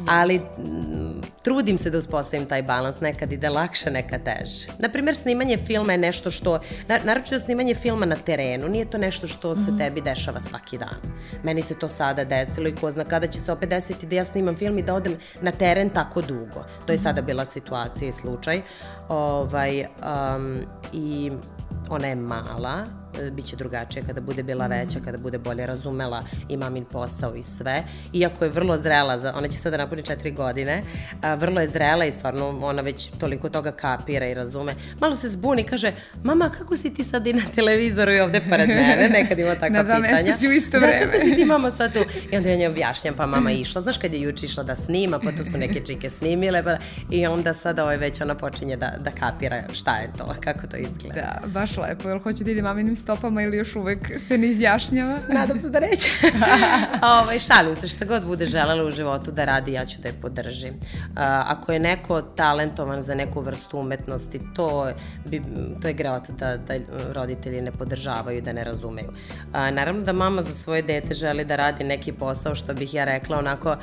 Yes. 0.00 0.06
Ali 0.08 0.34
m, 0.34 1.20
trudim 1.42 1.78
se 1.78 1.90
da 1.90 1.98
uspostavim 1.98 2.46
taj 2.46 2.62
balans, 2.62 3.00
nekad 3.00 3.32
ide 3.32 3.48
lakše, 3.48 3.90
nekad 3.90 4.22
teže. 4.24 4.66
Naprimer, 4.78 5.16
snimanje 5.16 5.56
filma 5.56 5.92
je 5.92 5.98
nešto 5.98 6.30
što, 6.30 6.60
na, 6.88 6.98
naročito 7.04 7.40
snimanje 7.40 7.74
filma 7.74 8.06
na 8.06 8.16
terenu, 8.16 8.68
nije 8.68 8.90
to 8.90 8.98
nešto 8.98 9.26
što 9.26 9.54
se 9.56 9.70
mm 9.70 9.74
-hmm. 9.74 9.78
tebi 9.78 10.00
dešava 10.00 10.40
svaki 10.40 10.78
dan. 10.78 10.96
Meni 11.42 11.62
se 11.62 11.78
to 11.78 11.88
sada 11.88 12.24
desilo 12.24 12.68
i 12.68 12.74
ko 12.74 12.90
zna 12.90 13.04
kada 13.04 13.26
će 13.26 13.40
se 13.40 13.52
opet 13.52 13.68
desiti 13.68 14.06
da 14.06 14.16
ja 14.16 14.24
snimam 14.24 14.56
film 14.56 14.78
i 14.78 14.82
da 14.82 14.94
odem 14.94 15.16
na 15.40 15.50
teren 15.50 15.90
tako 15.90 16.22
dugo. 16.22 16.64
To 16.86 16.92
je 16.92 16.96
mhm. 16.96 17.02
sada 17.02 17.22
bila 17.22 17.44
situacija 17.44 18.08
i 18.08 18.12
slučaj. 18.12 18.60
Ovaj, 19.08 19.80
um, 19.80 20.60
I 20.92 21.32
ona 21.88 22.06
je 22.06 22.14
mala, 22.14 22.99
E, 23.20 23.30
bit 23.30 23.44
će 23.46 23.56
drugačije 23.56 24.02
kada 24.06 24.20
bude 24.20 24.42
bila 24.42 24.66
veća, 24.66 25.00
kada 25.04 25.18
bude 25.18 25.38
bolje 25.38 25.66
razumela 25.66 26.24
i 26.48 26.56
mamin 26.56 26.84
posao 26.84 27.34
i 27.34 27.42
sve. 27.42 27.82
Iako 28.12 28.44
je 28.44 28.50
vrlo 28.50 28.76
zrela, 28.76 29.18
za, 29.18 29.34
ona 29.36 29.48
će 29.48 29.58
sada 29.58 29.76
napuni 29.76 30.02
četiri 30.02 30.30
godine, 30.30 30.82
a, 31.22 31.34
vrlo 31.34 31.60
je 31.60 31.66
zrela 31.66 32.04
i 32.04 32.12
stvarno 32.12 32.58
ona 32.62 32.82
već 32.82 33.10
toliko 33.18 33.48
toga 33.48 33.72
kapira 33.72 34.26
i 34.26 34.34
razume. 34.34 34.74
Malo 35.00 35.16
se 35.16 35.28
zbuni, 35.28 35.64
kaže, 35.64 35.92
mama, 36.24 36.48
kako 36.48 36.76
si 36.76 36.94
ti 36.94 37.04
sad 37.04 37.26
i 37.26 37.32
na 37.32 37.42
televizoru 37.54 38.12
i 38.12 38.20
ovde 38.20 38.40
pored 38.50 38.68
mene? 38.68 39.08
Nekad 39.12 39.38
ima 39.38 39.54
takva 39.60 39.68
pitanja. 39.68 39.82
na 39.82 39.82
dva 39.82 39.98
mesta 39.98 40.38
si 40.38 40.48
u 40.48 40.52
isto 40.52 40.80
da, 40.80 40.86
vreme. 40.86 41.12
kako 41.12 41.24
si 41.24 41.36
ti 41.36 41.44
mama 41.44 41.70
sad 41.70 41.92
tu? 41.92 42.00
I 42.32 42.36
onda 42.36 42.48
ja 42.48 42.56
nje 42.56 42.68
objašnjam, 42.68 43.14
pa 43.14 43.26
mama 43.26 43.50
išla. 43.50 43.82
Znaš 43.82 43.98
kad 43.98 44.12
je 44.14 44.20
juče 44.20 44.46
išla 44.46 44.62
da 44.62 44.76
snima, 44.76 45.18
pa 45.18 45.32
to 45.32 45.44
su 45.44 45.58
neke 45.58 45.80
čike 45.80 46.10
snimile, 46.10 46.64
pa, 46.64 46.76
i 47.10 47.26
onda 47.26 47.54
sada 47.54 47.82
ovaj 47.84 47.96
već 47.96 48.20
ona 48.20 48.34
počinje 48.34 48.76
da, 48.76 48.92
da 48.98 49.10
kapira 49.10 49.62
šta 49.72 49.96
je 49.96 50.10
to, 50.18 50.34
kako 50.40 50.66
to 50.66 50.76
izgleda. 50.76 51.14
Da, 51.14 51.48
baš 51.48 51.76
lepo. 51.76 52.08
Jel 52.08 52.18
hoće 52.18 52.44
da 52.44 52.50
ide 52.50 52.62
maminim 52.62 52.96
stopama 53.16 53.42
ili 53.42 53.56
još 53.56 53.76
uvek 53.76 53.98
se 54.18 54.38
ne 54.38 54.48
izjašnjava? 54.48 55.18
Nadam 55.38 55.60
se 55.60 55.70
da 55.70 55.80
neće. 55.80 56.08
ovaj, 57.20 57.38
šalim 57.38 57.76
se, 57.76 57.88
šta 57.88 58.04
god 58.04 58.26
bude 58.26 58.46
želela 58.46 58.84
u 58.84 58.90
životu 58.90 59.30
da 59.30 59.44
radi, 59.44 59.72
ja 59.72 59.86
ću 59.86 60.00
da 60.02 60.08
je 60.08 60.14
podržim. 60.22 60.74
Uh, 60.74 61.16
ako 61.22 61.72
je 61.72 61.78
neko 61.78 62.22
talentovan 62.22 63.02
za 63.02 63.14
neku 63.14 63.40
vrstu 63.40 63.78
umetnosti, 63.78 64.40
to, 64.54 64.90
bi, 65.26 65.42
to 65.82 65.88
je 65.88 65.94
greota 65.94 66.32
da, 66.32 66.56
da 66.56 66.74
roditelji 67.12 67.60
ne 67.60 67.72
podržavaju 67.72 68.42
da 68.42 68.52
ne 68.52 68.64
razumeju. 68.64 69.08
Uh, 69.08 69.54
naravno 69.54 70.02
da 70.02 70.12
mama 70.12 70.42
za 70.42 70.54
svoje 70.54 70.82
dete 70.82 71.14
želi 71.14 71.44
da 71.44 71.56
radi 71.56 71.84
neki 71.84 72.12
posao, 72.12 72.54
što 72.54 72.74
bih 72.74 72.94
ja 72.94 73.04
rekla, 73.04 73.38
onako 73.38 73.76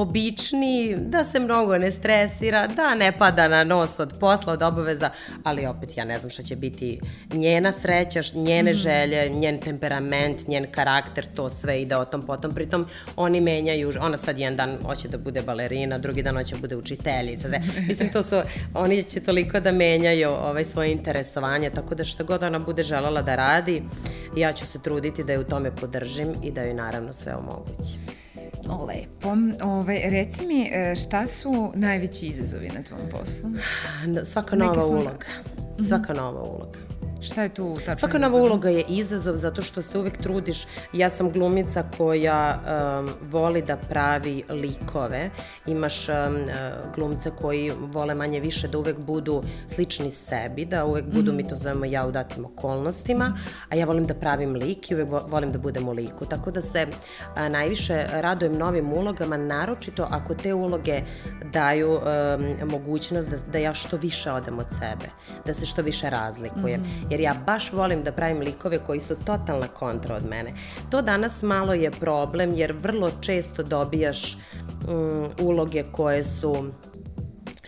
obični, 0.00 0.96
da 0.98 1.24
se 1.24 1.40
mnogo 1.40 1.78
ne 1.78 1.90
stresira, 1.90 2.66
da 2.66 2.94
ne 2.94 3.12
pada 3.18 3.48
na 3.48 3.64
nos 3.64 3.98
od 4.00 4.14
posla, 4.20 4.52
od 4.52 4.62
obaveza, 4.62 5.10
ali 5.44 5.66
opet 5.66 5.96
ja 5.96 6.04
ne 6.04 6.18
znam 6.18 6.30
šta 6.30 6.42
će 6.42 6.56
biti 6.56 7.00
njena 7.32 7.72
sreća, 7.72 8.20
njene 8.34 8.70
mm. 8.70 8.74
želje, 8.74 9.28
njen 9.28 9.60
temperament, 9.60 10.48
njen 10.48 10.66
karakter, 10.70 11.26
to 11.36 11.48
sve 11.48 11.82
ide 11.82 11.96
o 11.96 12.04
tom 12.04 12.22
potom. 12.22 12.54
Pritom 12.54 12.86
oni 13.16 13.40
menjaju, 13.40 13.92
ona 14.00 14.16
sad 14.16 14.38
jedan 14.38 14.56
dan 14.56 14.78
hoće 14.86 15.08
da 15.08 15.18
bude 15.18 15.42
balerina, 15.42 15.98
drugi 15.98 16.22
dan 16.22 16.36
hoće 16.36 16.54
da 16.54 16.60
bude 16.60 16.76
učiteljica. 16.76 17.48
Da, 17.48 17.58
mislim, 17.88 18.12
to 18.12 18.22
su, 18.22 18.36
oni 18.74 19.02
će 19.02 19.20
toliko 19.20 19.60
da 19.60 19.72
menjaju 19.72 20.30
ovaj, 20.30 20.64
svoje 20.64 20.92
interesovanje, 20.92 21.70
tako 21.70 21.94
da 21.94 22.04
šta 22.04 22.24
god 22.24 22.42
ona 22.42 22.58
bude 22.58 22.82
želala 22.82 23.22
da 23.22 23.36
radi, 23.36 23.82
ja 24.36 24.52
ću 24.52 24.66
se 24.66 24.78
truditi 24.82 25.24
da 25.24 25.32
je 25.32 25.38
u 25.38 25.44
tome 25.44 25.76
podržim 25.76 26.34
i 26.42 26.50
da 26.50 26.62
joj 26.62 26.74
naravno 26.74 27.12
sve 27.12 27.34
omogući. 27.34 28.15
Lepo. 28.74 29.36
Ove, 29.62 30.00
reci 30.10 30.46
mi, 30.46 30.70
e, 30.72 30.94
šta 30.96 31.26
su 31.26 31.72
najveći 31.74 32.26
izazovi 32.26 32.68
na 32.68 32.82
tvom 32.82 33.00
poslu? 33.10 33.50
Svaka 34.32 34.56
nova 34.56 34.86
uloga. 34.86 35.26
Svaka 35.88 36.12
nova 36.12 36.42
uloga. 36.42 36.85
Šta 37.20 37.42
je 37.42 37.48
tu 37.48 37.74
tačno 37.74 37.94
Svaka 37.94 38.18
nova 38.18 38.42
uloga 38.42 38.68
je 38.68 38.84
izazov 38.88 39.34
zato 39.36 39.62
što 39.62 39.82
se 39.82 39.98
uvek 39.98 40.16
trudiš. 40.16 40.66
Ja 40.92 41.10
sam 41.10 41.32
glumica 41.32 41.84
koja 41.96 42.60
um, 42.60 43.08
voli 43.30 43.62
da 43.62 43.76
pravi 43.76 44.44
likove. 44.48 45.30
Imaš 45.66 46.08
um, 46.08 46.14
uh, 46.14 46.94
glumce 46.94 47.30
koji 47.40 47.72
vole 47.80 48.14
manje 48.14 48.40
više 48.40 48.68
da 48.68 48.78
uvek 48.78 48.98
budu 48.98 49.42
slični 49.68 50.10
sebi, 50.10 50.64
da 50.64 50.84
uvek 50.84 51.04
budu, 51.04 51.32
mm. 51.32 51.36
mi 51.36 51.48
to 51.48 51.54
zovemo 51.54 51.84
ja 51.84 52.06
u 52.06 52.10
datim 52.10 52.44
okolnostima, 52.44 53.38
a 53.68 53.76
ja 53.76 53.86
volim 53.86 54.06
da 54.06 54.14
pravim 54.14 54.54
lik 54.54 54.90
i 54.90 54.94
uvek 54.94 55.08
volim 55.28 55.52
da 55.52 55.58
budem 55.58 55.88
u 55.88 55.92
liku. 55.92 56.24
Tako 56.24 56.50
da 56.50 56.62
se 56.62 56.86
a, 57.34 57.48
najviše 57.48 58.06
radujem 58.12 58.58
novim 58.58 58.92
ulogama, 58.92 59.36
naročito 59.36 60.08
ako 60.10 60.34
te 60.34 60.54
uloge 60.54 61.00
daju 61.52 61.92
um, 61.92 62.00
mogućnost 62.70 63.30
da, 63.30 63.36
da 63.52 63.58
ja 63.58 63.74
što 63.74 63.96
više 63.96 64.32
odem 64.32 64.58
od 64.58 64.66
sebe, 64.70 65.06
da 65.46 65.54
se 65.54 65.66
što 65.66 65.82
više 65.82 66.10
razlikujem. 66.10 66.80
Mm 66.80 67.05
jer 67.10 67.20
ja 67.20 67.34
baš 67.46 67.72
volim 67.72 68.02
da 68.02 68.12
pravim 68.12 68.40
likove 68.40 68.78
koji 68.78 69.00
su 69.00 69.16
totalna 69.24 69.68
kontra 69.68 70.14
od 70.14 70.26
mene. 70.26 70.52
To 70.90 71.02
danas 71.02 71.42
malo 71.42 71.74
je 71.74 71.90
problem 71.90 72.54
jer 72.54 72.72
vrlo 72.72 73.10
često 73.20 73.62
dobijaš 73.62 74.36
um, 74.88 75.28
uloge 75.40 75.84
koje 75.92 76.24
su 76.24 76.70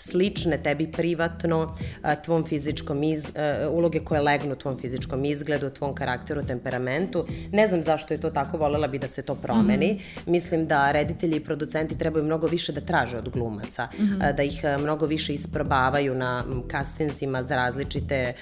slične 0.01 0.63
tebi 0.63 0.93
privatno, 0.93 1.77
tvom 2.25 2.47
fizičkom 2.47 3.03
iz, 3.03 3.33
uloge 3.71 4.01
koje 4.01 4.21
legnu 4.21 4.57
tvom 4.57 4.77
fizičkom 4.77 5.25
izgledu, 5.25 5.71
tvom 5.71 5.95
karakteru, 5.95 6.43
temperamentu. 6.43 7.27
Ne 7.53 7.67
znam 7.67 7.83
zašto 7.83 8.15
je 8.15 8.21
to 8.21 8.31
tako, 8.31 8.59
volela 8.59 8.89
bi 8.89 8.99
da 8.99 9.09
se 9.09 9.23
to 9.23 9.35
promeni. 9.35 9.93
Mm 9.93 9.97
-hmm. 9.97 10.31
Mislim 10.31 10.67
da 10.67 10.93
reditelji 10.93 11.37
i 11.37 11.45
producenti 11.45 11.99
trebaju 11.99 12.25
mnogo 12.25 12.47
više 12.47 12.73
da 12.73 12.81
traže 12.81 13.19
od 13.19 13.29
glumaca, 13.29 13.85
mm 13.85 14.03
-hmm. 14.03 14.37
da 14.37 14.43
ih 14.43 14.65
mnogo 14.79 15.07
više 15.07 15.35
isprobavaju 15.35 16.15
na 16.15 16.45
kastinzima 16.71 17.43
za 17.43 17.57
različite 17.57 18.33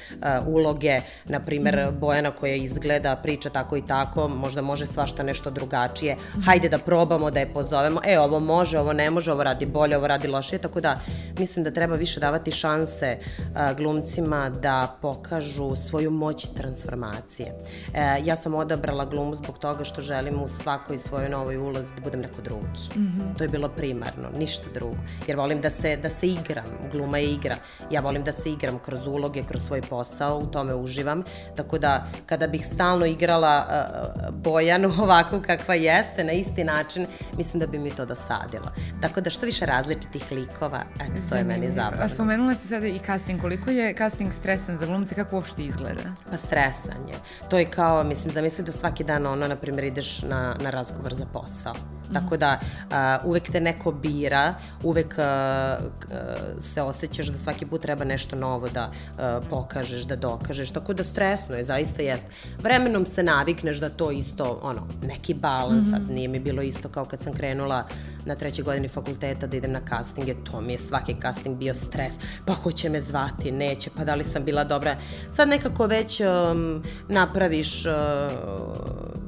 uloge, 0.47 1.01
na 1.25 1.41
primer 1.41 1.77
mm 1.77 1.79
-hmm. 1.79 1.99
Bojana 1.99 2.31
koja 2.31 2.55
izgleda, 2.55 3.17
priča 3.17 3.51
tako 3.51 3.77
i 3.77 3.87
tako, 3.87 4.29
možda 4.29 4.63
može 4.63 4.87
svašta 4.87 5.23
nešto 5.23 5.51
drugačije. 5.51 6.15
Mm 6.15 6.19
-hmm. 6.19 6.45
Hajde 6.45 6.69
da 6.69 6.79
probamo, 6.79 7.31
da 7.31 7.41
je 7.41 7.53
pozovemo. 7.53 8.01
E, 8.05 8.19
ovo 8.19 8.41
može, 8.41 8.79
ovo 8.79 8.93
ne 8.93 9.11
može, 9.11 9.33
ovo 9.33 9.43
radi 9.45 9.67
bolje, 9.67 9.97
ovo 9.97 10.07
radi 10.07 10.29
lošije, 10.29 10.59
tako 10.59 10.81
da 10.81 11.01
mislim 11.39 11.65
da 11.65 11.71
treba 11.71 11.95
više 11.95 12.21
davati 12.21 12.51
šanse 12.51 13.19
a, 13.55 13.73
glumcima 13.73 14.51
da 14.51 14.97
pokažu 15.03 15.77
svoju 15.77 16.11
moć 16.11 16.47
transformacije. 16.57 17.53
E, 17.95 18.21
ja 18.25 18.37
sam 18.37 18.55
odabrala 18.55 19.05
glumu 19.05 19.35
zbog 19.35 19.59
toga 19.59 19.85
što 19.85 20.01
želim 20.01 20.43
u 20.43 20.49
svakoj 20.49 20.99
svojoj 20.99 21.29
novoj 21.29 21.57
ulozi 21.57 21.95
da 21.95 22.01
budem 22.01 22.21
neko 22.21 22.43
drugi. 22.43 22.67
Mm 22.97 23.01
-hmm. 23.01 23.39
To 23.39 23.45
je 23.45 23.49
bilo 23.49 23.69
primarno, 23.69 24.29
ništa 24.39 24.67
drugo. 24.75 24.97
Jer 25.27 25.37
volim 25.37 25.61
da 25.61 25.71
se, 25.71 25.97
da 25.97 26.09
se 26.09 26.27
igram, 26.27 26.65
gluma 26.93 27.19
je 27.19 27.33
igra. 27.33 27.57
Ja 27.91 28.01
volim 28.01 28.25
da 28.25 28.33
se 28.33 28.51
igram 28.51 28.79
kroz 28.79 29.07
uloge, 29.07 29.43
kroz 29.43 29.63
svoj 29.63 29.83
posao, 29.83 30.39
u 30.39 30.47
tome 30.47 30.75
uživam. 30.75 31.25
Tako 31.57 31.79
da 31.79 32.07
kada 32.27 32.47
bih 32.47 32.67
stalno 32.67 33.07
igrala 33.07 33.67
uh, 33.67 34.35
Bojanu 34.35 34.93
ovako 35.03 35.43
kakva 35.47 35.75
jeste, 35.75 36.25
na 36.25 36.33
isti 36.33 36.65
način, 36.65 37.07
mislim 37.37 37.61
da 37.61 37.67
bi 37.67 37.79
mi 37.79 37.91
to 37.91 38.07
dosadilo. 38.07 38.73
Tako 39.03 39.21
da 39.21 39.31
što 39.31 39.47
više 39.47 39.67
različitih 39.67 40.33
likova, 40.33 40.81
eto, 40.95 41.21
to 41.31 41.37
je 41.37 41.45
meni 41.45 41.71
zabavno. 41.71 42.05
A 42.05 42.09
spomenula 42.09 42.55
si 42.55 42.69
sada 42.69 42.87
i 42.87 42.99
casting. 42.99 43.41
Koliko 43.41 43.71
je 43.71 43.95
casting 43.99 44.33
stresan 44.33 44.79
za 44.79 44.87
glumce? 44.87 45.15
Kako 45.15 45.37
uopšte 45.37 45.65
izgleda? 45.65 46.03
Pa 46.31 46.37
stresan 46.37 47.09
je. 47.09 47.15
To 47.51 47.59
je 47.59 47.65
kao, 47.65 48.05
mislim, 48.05 48.33
zamisli 48.33 48.65
da 48.65 48.73
svaki 48.73 49.05
dan 49.05 49.27
ono, 49.27 49.49
na 49.49 49.57
primjer, 49.57 49.85
ideš 49.85 50.23
na, 50.23 50.57
na 50.61 50.71
razgovor 50.71 51.15
za 51.15 51.27
posao. 51.33 51.75
Tako 52.13 52.37
da 52.37 52.61
uh, 52.61 53.29
uvek 53.29 53.51
te 53.53 53.61
neko 53.61 53.93
bira, 53.93 54.55
uvek 54.83 55.15
uh, 55.19 55.85
uh, 55.85 56.63
se 56.63 56.83
osjećaš 56.83 57.27
da 57.27 57.39
svaki 57.39 57.67
put 57.67 57.83
treba 57.83 58.05
nešto 58.05 58.37
novo 58.37 58.69
da 58.69 58.91
uh, 58.91 59.49
pokažeš, 59.51 60.03
da 60.03 60.17
dokažeš. 60.17 60.71
Tako 60.71 60.95
da 60.95 61.05
stresno 61.05 61.55
je, 61.55 61.65
zaista 61.65 62.03
jest. 62.03 62.27
Vremenom 62.63 63.07
se 63.07 63.23
navikneš 63.23 63.81
da 63.81 63.89
to 63.89 64.11
isto, 64.11 64.61
ono, 64.63 64.87
neki 65.03 65.35
balans, 65.35 65.87
mm. 65.87 65.91
sad 65.91 66.11
nije 66.11 66.29
mi 66.29 66.41
bilo 66.41 66.63
isto 66.63 66.89
kao 66.89 67.05
kad 67.05 67.21
sam 67.21 67.33
krenula 67.33 67.87
na 68.27 68.35
trećoj 68.35 68.65
godini 68.65 68.89
fakulteta 68.89 69.47
da 69.47 69.57
idem 69.57 69.73
na 69.73 69.81
castinge, 69.89 70.35
to 70.51 70.61
mi 70.61 70.73
je 70.73 70.79
svaki 70.79 71.17
casting 71.23 71.59
bio 71.59 71.75
stres, 71.75 72.15
pa 72.45 72.53
hoće 72.53 72.89
me 72.89 73.01
zvati, 73.01 73.53
neće, 73.53 73.91
pa 73.97 74.05
da 74.05 74.15
li 74.15 74.25
sam 74.25 74.45
bila 74.45 74.65
dobra. 74.65 74.97
Sad 75.31 75.49
nekako 75.49 75.87
već 75.87 76.21
um, 76.21 76.83
napraviš, 77.09 77.87
uh, 77.87 77.93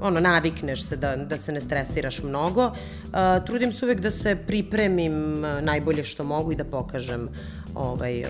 ono, 0.00 0.20
navikneš 0.20 0.82
se 0.82 0.96
da, 0.96 1.16
da 1.16 1.36
se 1.36 1.52
ne 1.52 1.60
stresiraš 1.60 2.22
mnogo. 2.22 2.67
Uh, 2.68 3.44
trudim 3.46 3.72
se 3.72 3.84
uvek 3.84 4.00
da 4.00 4.10
se 4.10 4.36
pripremim 4.46 5.40
najbolje 5.62 6.04
što 6.04 6.24
mogu 6.24 6.52
i 6.52 6.56
da 6.56 6.64
pokažem 6.64 7.28
ovaj, 7.74 8.24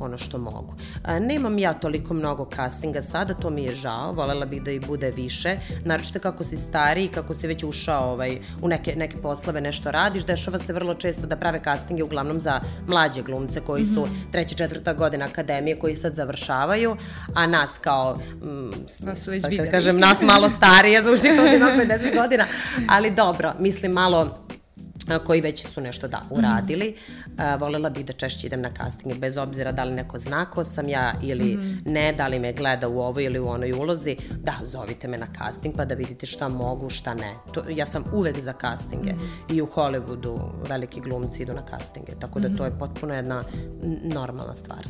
ono 0.00 0.18
što 0.18 0.38
mogu. 0.38 0.74
A, 1.02 1.18
nemam 1.18 1.58
ja 1.58 1.72
toliko 1.72 2.14
mnogo 2.14 2.48
castinga 2.56 3.02
sada, 3.02 3.34
to 3.34 3.50
mi 3.50 3.64
je 3.64 3.74
žao, 3.74 4.12
volela 4.12 4.46
bih 4.46 4.62
da 4.62 4.70
i 4.70 4.80
bude 4.80 5.10
više, 5.10 5.56
naročito 5.84 6.18
kako 6.18 6.44
si 6.44 6.56
stariji, 6.56 7.08
kako 7.08 7.34
si 7.34 7.46
već 7.46 7.64
ušao 7.64 8.12
ovaj, 8.12 8.38
u 8.62 8.68
neke, 8.68 8.94
neke 8.96 9.16
poslove, 9.16 9.60
nešto 9.60 9.90
radiš, 9.90 10.24
dešava 10.26 10.58
se 10.58 10.72
vrlo 10.72 10.94
često 10.94 11.26
da 11.26 11.36
prave 11.36 11.60
castinge 11.64 12.02
uglavnom 12.02 12.40
za 12.40 12.60
mlađe 12.86 13.22
glumce 13.22 13.60
koji 13.60 13.84
su 13.84 14.00
-hmm. 14.00 14.32
treća, 14.32 14.54
četvrta 14.54 14.94
godina 14.94 15.24
akademije, 15.24 15.78
koji 15.78 15.96
sad 15.96 16.14
završavaju, 16.14 16.96
a 17.34 17.46
nas 17.46 17.78
kao, 17.80 18.16
mm, 18.16 18.70
su 19.16 19.30
već 19.30 19.42
sad 19.42 19.56
kad 19.56 19.70
kažem 19.70 19.98
nas 19.98 20.20
malo 20.22 20.48
starije, 20.48 21.02
zvuči 21.02 21.28
kao 21.36 21.44
da 21.44 21.54
ima 21.54 21.66
50 21.84 22.16
godina, 22.22 22.46
ali 22.88 23.10
dobro, 23.10 23.54
mislim 23.58 23.92
malo 23.92 24.38
koji 25.18 25.40
već 25.40 25.66
su 25.66 25.80
nešto 25.80 26.08
da 26.08 26.22
uradili. 26.30 26.90
Mm 26.90 27.32
-hmm. 27.36 27.60
volela 27.60 27.90
bih 27.90 28.06
da 28.06 28.12
češće 28.12 28.46
idem 28.46 28.60
na 28.60 28.70
castinge, 28.76 29.18
bez 29.18 29.36
obzira 29.36 29.72
da 29.72 29.84
li 29.84 29.92
neko 29.92 30.18
zna 30.18 30.44
ko 30.50 30.64
sam 30.64 30.88
ja 30.88 31.14
ili 31.22 31.56
mm 31.56 31.60
-hmm. 31.60 31.92
ne, 31.92 32.12
da 32.12 32.28
li 32.28 32.38
me 32.38 32.52
gleda 32.52 32.88
u 32.88 33.00
ovoj 33.00 33.24
ili 33.24 33.38
u 33.38 33.48
onoj 33.48 33.72
ulozi. 33.72 34.16
Da, 34.42 34.54
zovite 34.64 35.08
me 35.08 35.18
na 35.18 35.26
casting 35.38 35.76
pa 35.76 35.84
da 35.84 35.94
vidite 35.94 36.26
šta 36.26 36.48
mogu, 36.48 36.90
šta 36.90 37.14
ne. 37.14 37.34
To, 37.52 37.62
ja 37.68 37.86
sam 37.86 38.04
uvek 38.12 38.38
za 38.38 38.52
castinge 38.60 39.12
mm 39.12 39.18
-hmm. 39.18 39.56
i 39.56 39.62
u 39.62 39.66
Hollywoodu 39.66 40.50
veliki 40.68 41.00
glumci 41.00 41.42
idu 41.42 41.52
na 41.52 41.62
castinge, 41.70 42.12
tako 42.20 42.40
da 42.40 42.56
to 42.56 42.64
je 42.64 42.78
potpuno 42.78 43.14
jedna 43.14 43.44
normalna 44.02 44.54
stvar. 44.54 44.86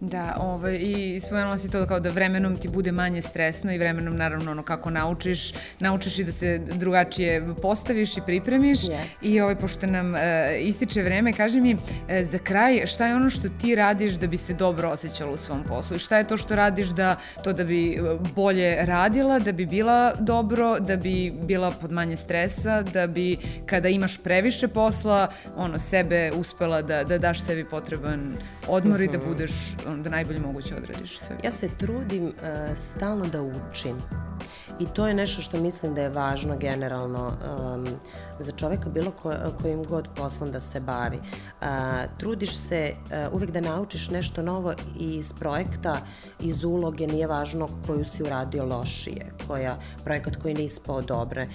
Da, 0.00 0.36
ovaj, 0.40 0.78
i 0.80 1.20
spomenula 1.20 1.58
si 1.58 1.70
to 1.70 1.86
kao 1.86 2.00
da 2.00 2.10
vremenom 2.10 2.56
ti 2.56 2.68
bude 2.68 2.92
manje 2.92 3.22
stresno 3.22 3.72
i 3.72 3.78
vremenom 3.78 4.16
naravno 4.16 4.50
ono 4.50 4.62
kako 4.62 4.90
naučiš, 4.90 5.52
naučiš 5.80 6.18
i 6.18 6.24
da 6.24 6.32
se 6.32 6.58
drugačije 6.58 7.54
postaviš 7.62 8.16
i 8.16 8.20
pripremiš 8.26 8.78
yes. 8.78 9.18
i 9.22 9.40
ovaj, 9.40 9.51
pošto 9.56 9.86
nam 9.86 10.14
e, 10.14 10.58
ističe 10.60 11.02
vreme, 11.02 11.32
kaži 11.32 11.60
mi 11.60 11.76
e, 12.08 12.24
za 12.24 12.38
kraj 12.38 12.86
šta 12.86 13.06
je 13.06 13.16
ono 13.16 13.30
što 13.30 13.48
ti 13.48 13.74
radiš 13.74 14.12
da 14.12 14.26
bi 14.26 14.36
se 14.36 14.54
dobro 14.54 14.88
osjećala 14.88 15.32
u 15.32 15.36
svom 15.36 15.64
poslu 15.64 15.96
i 15.96 15.98
šta 15.98 16.18
je 16.18 16.26
to 16.26 16.36
što 16.36 16.56
radiš 16.56 16.88
da 16.88 17.16
to 17.44 17.52
da 17.52 17.64
bi 17.64 17.92
e, 17.92 18.00
bolje 18.34 18.86
radila, 18.86 19.38
da 19.38 19.52
bi 19.52 19.66
bila 19.66 20.14
dobro, 20.20 20.80
da 20.80 20.96
bi 20.96 21.32
bila 21.42 21.70
pod 21.70 21.92
manje 21.92 22.16
stresa, 22.16 22.82
da 22.82 23.06
bi 23.06 23.36
kada 23.66 23.88
imaš 23.88 24.22
previše 24.22 24.68
posla, 24.68 25.28
ono, 25.56 25.78
sebe 25.78 26.30
uspela 26.36 26.82
da, 26.82 27.04
da 27.04 27.18
daš 27.18 27.40
sebi 27.40 27.64
potreban 27.64 28.34
odmor 28.68 29.00
uh 29.00 29.00
-huh. 29.00 29.08
i 29.08 29.12
da 29.12 29.18
mhm. 29.18 29.28
budeš 29.28 29.52
da 30.02 30.10
najbolje 30.10 30.40
moguće 30.40 30.76
odradiš 30.76 31.18
sve. 31.18 31.36
Ja 31.44 31.52
se 31.52 31.76
trudim 31.78 32.24
uh, 32.24 32.32
stalno 32.76 33.24
da 33.26 33.42
učim 33.42 33.96
I 34.82 34.86
to 34.94 35.06
je 35.06 35.14
nešto 35.14 35.42
što 35.42 35.60
mislim 35.60 35.94
da 35.94 36.02
je 36.02 36.08
važno 36.08 36.56
generalno 36.56 37.26
um, 37.26 37.86
za 38.38 38.52
čoveka 38.52 38.88
bilo 38.90 39.10
ko, 39.10 39.32
kojim 39.62 39.84
god 39.84 40.08
poslom 40.16 40.52
da 40.52 40.60
se 40.60 40.80
bavi. 40.80 41.16
Uh, 41.16 41.66
trudiš 42.18 42.56
se 42.56 42.92
uh, 42.94 43.34
uvek 43.34 43.50
da 43.50 43.60
naučiš 43.60 44.10
nešto 44.10 44.42
novo 44.42 44.74
iz 44.98 45.32
projekta, 45.32 45.96
iz 46.40 46.64
uloge, 46.64 47.06
nije 47.06 47.26
važno 47.26 47.68
koju 47.86 48.04
si 48.04 48.22
uradio 48.22 48.64
lošije, 48.64 49.32
koja, 49.46 49.76
projekat 50.04 50.36
koji 50.36 50.54
nije 50.54 50.66
ispao 50.66 51.02
dobre 51.02 51.48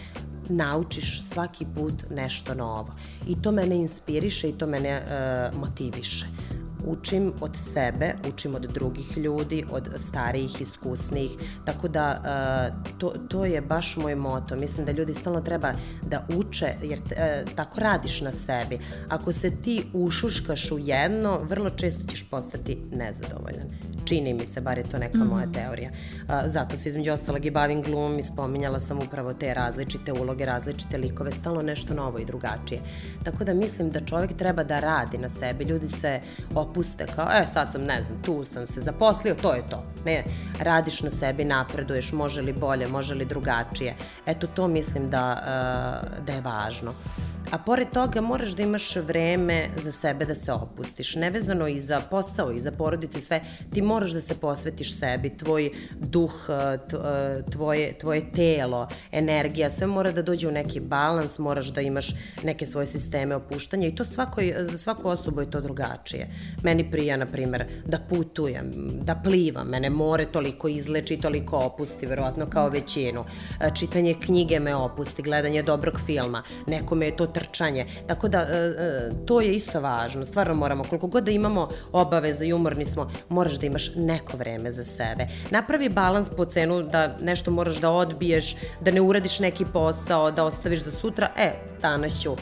naučiš 0.49 1.23
svaki 1.23 1.65
put 1.75 1.93
nešto 2.09 2.53
novo. 2.53 2.95
I 3.27 3.41
to 3.41 3.51
mene 3.51 3.75
inspiriše 3.75 4.49
i 4.49 4.57
to 4.57 4.67
mene 4.67 5.01
uh, 5.01 5.59
motiviše 5.59 6.25
učim 6.85 7.33
od 7.41 7.51
sebe, 7.55 8.13
učim 8.33 8.55
od 8.55 8.61
drugih 8.61 9.17
ljudi, 9.17 9.65
od 9.71 9.89
starijih, 9.95 10.61
iskusnijih, 10.61 11.31
tako 11.65 11.87
da 11.87 12.21
uh, 12.21 12.97
to, 12.97 13.13
to 13.29 13.45
je 13.45 13.61
baš 13.61 13.97
moj 13.97 14.15
moto. 14.15 14.55
Mislim 14.55 14.85
da 14.85 14.91
ljudi 14.91 15.13
stalno 15.13 15.41
treba 15.41 15.73
da 16.01 16.25
uče, 16.37 16.73
jer 16.83 16.99
uh, 16.99 17.53
tako 17.55 17.79
radiš 17.79 18.21
na 18.21 18.31
sebi. 18.31 18.79
Ako 19.09 19.33
se 19.33 19.51
ti 19.51 19.83
ušuškaš 19.93 20.71
u 20.71 20.79
jedno, 20.79 21.39
vrlo 21.43 21.69
često 21.69 22.03
ćeš 22.07 22.29
postati 22.29 22.77
nezadovoljan. 22.91 23.67
Čini 24.05 24.33
mi 24.33 24.45
se, 24.45 24.61
bar 24.61 24.77
je 24.77 24.83
to 24.83 24.97
neka 24.97 25.17
mm 25.17 25.21
-hmm. 25.21 25.29
moja 25.29 25.51
teorija. 25.51 25.89
Uh, 25.89 26.33
zato 26.45 26.77
se 26.77 26.89
između 26.89 27.11
ostalog 27.11 27.45
i 27.45 27.51
bavim 27.51 27.81
glumom 27.81 28.19
i 28.19 28.23
spominjala 28.23 28.79
sam 28.79 28.99
upravo 28.99 29.33
te 29.33 29.53
različite 29.53 30.13
uloge, 30.13 30.45
različite 30.45 30.97
likove, 30.97 31.31
stalno 31.31 31.61
nešto 31.61 31.93
novo 31.93 32.19
i 32.19 32.25
drugačije. 32.25 32.81
Tako 33.23 33.43
da 33.43 33.53
mislim 33.53 33.89
da 33.89 34.05
čovek 34.05 34.33
treba 34.33 34.63
da 34.63 34.79
radi 34.79 35.17
na 35.17 35.29
sebi. 35.29 35.63
Ljudi 35.63 35.89
se 35.89 36.19
opuste 36.69 37.05
kao, 37.15 37.27
e 37.41 37.47
sad 37.47 37.71
sam, 37.71 37.83
ne 37.83 38.01
znam, 38.01 38.21
tu 38.21 38.45
sam 38.45 38.67
se 38.67 38.81
zaposlio, 38.81 39.35
to 39.41 39.53
je 39.53 39.67
to. 39.69 39.83
Ne, 40.05 40.23
radiš 40.59 41.01
na 41.01 41.09
sebi, 41.09 41.45
napreduješ, 41.45 42.11
može 42.11 42.41
li 42.41 42.53
bolje, 42.53 42.87
može 42.87 43.13
li 43.13 43.25
drugačije. 43.25 43.95
Eto, 44.25 44.47
to 44.47 44.67
mislim 44.67 45.09
da, 45.09 45.37
uh, 45.41 46.25
da 46.25 46.33
je 46.33 46.41
važno. 46.41 46.93
A 47.51 47.57
pored 47.57 47.87
toga 47.93 48.21
moraš 48.21 48.49
da 48.49 48.63
imaš 48.63 48.95
vreme 48.95 49.69
za 49.77 49.91
sebe 49.91 50.25
da 50.25 50.35
se 50.35 50.51
opustiš. 50.51 51.15
Nevezano 51.15 51.67
i 51.67 51.79
za 51.79 52.01
posao 52.09 52.51
i 52.51 52.59
za 52.59 52.71
porodicu 52.71 53.17
i 53.17 53.21
sve, 53.21 53.41
ti 53.73 53.81
moraš 53.81 54.11
da 54.11 54.21
se 54.21 54.39
posvetiš 54.39 54.97
sebi, 54.97 55.37
tvoj 55.37 55.71
duh, 55.99 56.49
uh, 56.49 56.55
uh, 56.93 57.51
tvoje, 57.51 57.97
tvoje 57.97 58.31
telo, 58.31 58.87
energija, 59.11 59.69
sve 59.69 59.87
mora 59.87 60.11
da 60.11 60.21
dođe 60.21 60.47
u 60.47 60.51
neki 60.51 60.79
balans, 60.79 61.39
moraš 61.39 61.67
da 61.67 61.81
imaš 61.81 62.09
neke 62.43 62.65
svoje 62.65 62.87
sisteme 62.87 63.35
opuštanja 63.35 63.87
i 63.87 63.95
to 63.95 64.05
svako, 64.05 64.41
za 64.59 64.77
svaku 64.77 65.09
osobu 65.09 65.41
je 65.41 65.51
to 65.51 65.61
drugačije. 65.61 66.27
Meni 66.63 66.91
prija, 66.91 67.17
na 67.17 67.25
primer, 67.25 67.65
da 67.85 67.99
putujem, 68.09 68.71
da 69.01 69.15
plivam, 69.15 69.67
mene 69.67 69.89
more 69.89 70.25
toliko 70.25 70.67
izleči, 70.67 71.17
toliko 71.17 71.57
opusti, 71.57 72.05
verovatno 72.05 72.45
kao 72.45 72.69
većinu. 72.69 73.19
Uh, 73.19 73.73
čitanje 73.73 74.15
knjige 74.25 74.59
me 74.59 74.75
opusti, 74.75 75.21
gledanje 75.21 75.63
dobrog 75.63 75.99
filma, 76.05 76.43
nekome 76.67 77.05
je 77.05 77.15
to 77.15 77.27
trčanje. 77.39 77.85
Tako 78.07 78.27
da, 78.27 78.41
e, 78.41 78.55
e, 78.55 79.09
to 79.25 79.41
je 79.41 79.55
isto 79.55 79.81
važno. 79.81 80.25
Stvarno 80.25 80.55
moramo, 80.55 80.83
koliko 80.83 81.07
god 81.07 81.23
da 81.23 81.31
imamo 81.31 81.69
obaveza 81.91 82.45
i 82.45 82.53
umorni 82.53 82.85
smo, 82.85 83.11
moraš 83.29 83.59
da 83.59 83.65
imaš 83.65 83.95
neko 83.95 84.37
vreme 84.37 84.71
za 84.71 84.83
sebe. 84.83 85.27
Napravi 85.51 85.89
balans 85.89 86.29
po 86.37 86.45
cenu 86.45 86.83
da 86.83 87.17
nešto 87.21 87.51
moraš 87.51 87.77
da 87.77 87.89
odbiješ, 87.91 88.55
da 88.81 88.91
ne 88.91 89.01
uradiš 89.01 89.39
neki 89.39 89.65
posao, 89.73 90.31
da 90.31 90.43
ostaviš 90.43 90.83
za 90.83 90.91
sutra. 90.91 91.29
E, 91.37 91.51
danas 91.81 92.21
ću 92.21 92.35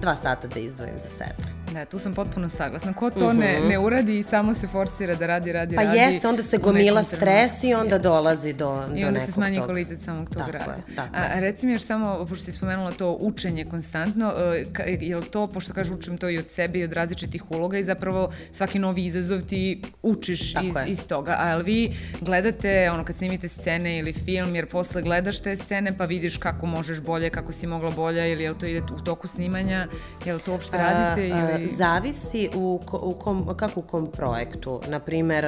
dva 0.00 0.16
sata 0.16 0.48
da 0.48 0.60
izdvojim 0.60 0.98
za 0.98 1.08
sebe. 1.08 1.55
Da, 1.72 1.84
tu 1.84 1.98
sam 1.98 2.14
potpuno 2.14 2.48
saglasna. 2.48 2.92
Ko 2.92 3.10
to 3.10 3.26
uh 3.26 3.32
-huh. 3.32 3.38
ne, 3.38 3.58
mhm. 3.58 3.68
ne 3.68 3.78
uradi 3.78 4.18
i 4.18 4.22
samo 4.22 4.54
se 4.54 4.66
forsira 4.66 5.14
da 5.14 5.26
radi, 5.26 5.52
radi, 5.52 5.76
pa 5.76 5.82
radi. 5.82 5.98
Pa 5.98 6.02
jeste, 6.04 6.28
onda 6.28 6.42
se 6.42 6.58
gomila 6.58 7.02
stres 7.02 7.64
i 7.64 7.74
onda 7.74 7.98
yes. 7.98 8.02
dolazi 8.02 8.52
do, 8.52 8.66
do 8.66 8.80
nekog 8.80 8.98
I 8.98 9.04
onda 9.04 9.20
se 9.20 9.32
smanji 9.32 9.56
tog. 9.56 9.64
kvalitet 9.64 10.00
samog 10.00 10.28
tog 10.30 10.38
tako 10.38 10.52
rada. 10.52 10.72
Je, 10.72 10.94
tako 10.96 11.16
a, 11.16 11.20
a 11.36 11.40
reci 11.40 11.66
mi 11.66 11.72
još 11.72 11.82
samo, 11.82 12.26
pošto 12.28 12.44
si 12.44 12.52
spomenula 12.52 12.92
to 12.92 13.16
učenje 13.20 13.64
konstantno, 13.64 14.32
uh, 14.78 14.86
je 15.00 15.16
li 15.16 15.24
to, 15.24 15.46
pošto 15.46 15.72
kažu 15.72 15.94
učim 15.94 16.18
to 16.18 16.28
i 16.28 16.38
od 16.38 16.48
sebe 16.48 16.78
i 16.78 16.84
od 16.84 16.92
različitih 16.92 17.50
uloga 17.50 17.78
i 17.78 17.82
zapravo 17.82 18.32
svaki 18.52 18.78
novi 18.78 19.04
izazov 19.04 19.40
ti 19.40 19.82
učiš 20.02 20.40
iz, 20.40 20.76
iz 20.86 21.06
toga, 21.06 21.36
a 21.38 21.54
li 21.54 21.64
vi 21.64 21.96
gledate, 22.20 22.90
ono 22.90 23.04
kad 23.04 23.16
snimite 23.16 23.48
scene 23.48 23.98
ili 23.98 24.12
film, 24.12 24.54
jer 24.54 24.66
posle 24.66 25.02
gledaš 25.02 25.42
te 25.42 25.56
scene 25.56 25.98
pa 25.98 26.04
vidiš 26.04 26.36
kako 26.36 26.66
možeš 26.66 27.00
bolje, 27.00 27.30
kako 27.30 27.52
si 27.52 27.66
mogla 27.66 27.90
bolje 27.90 28.32
ili 28.32 28.42
je 28.42 28.50
li 28.50 28.58
to 28.58 28.66
ide 28.66 28.80
u 28.80 29.04
toku 29.04 29.28
snimanja, 29.28 29.88
je 30.24 30.34
li 30.34 30.40
to 30.40 30.52
uopšte 30.52 30.76
radite? 30.76 31.28
Ili... 31.28 31.55
Zavisi 31.64 32.50
u, 32.54 32.80
u 32.92 33.12
kom, 33.12 33.56
kako 33.56 33.80
u 33.80 33.82
kom 33.82 34.10
projektu. 34.12 34.80
Naprimer, 34.88 35.44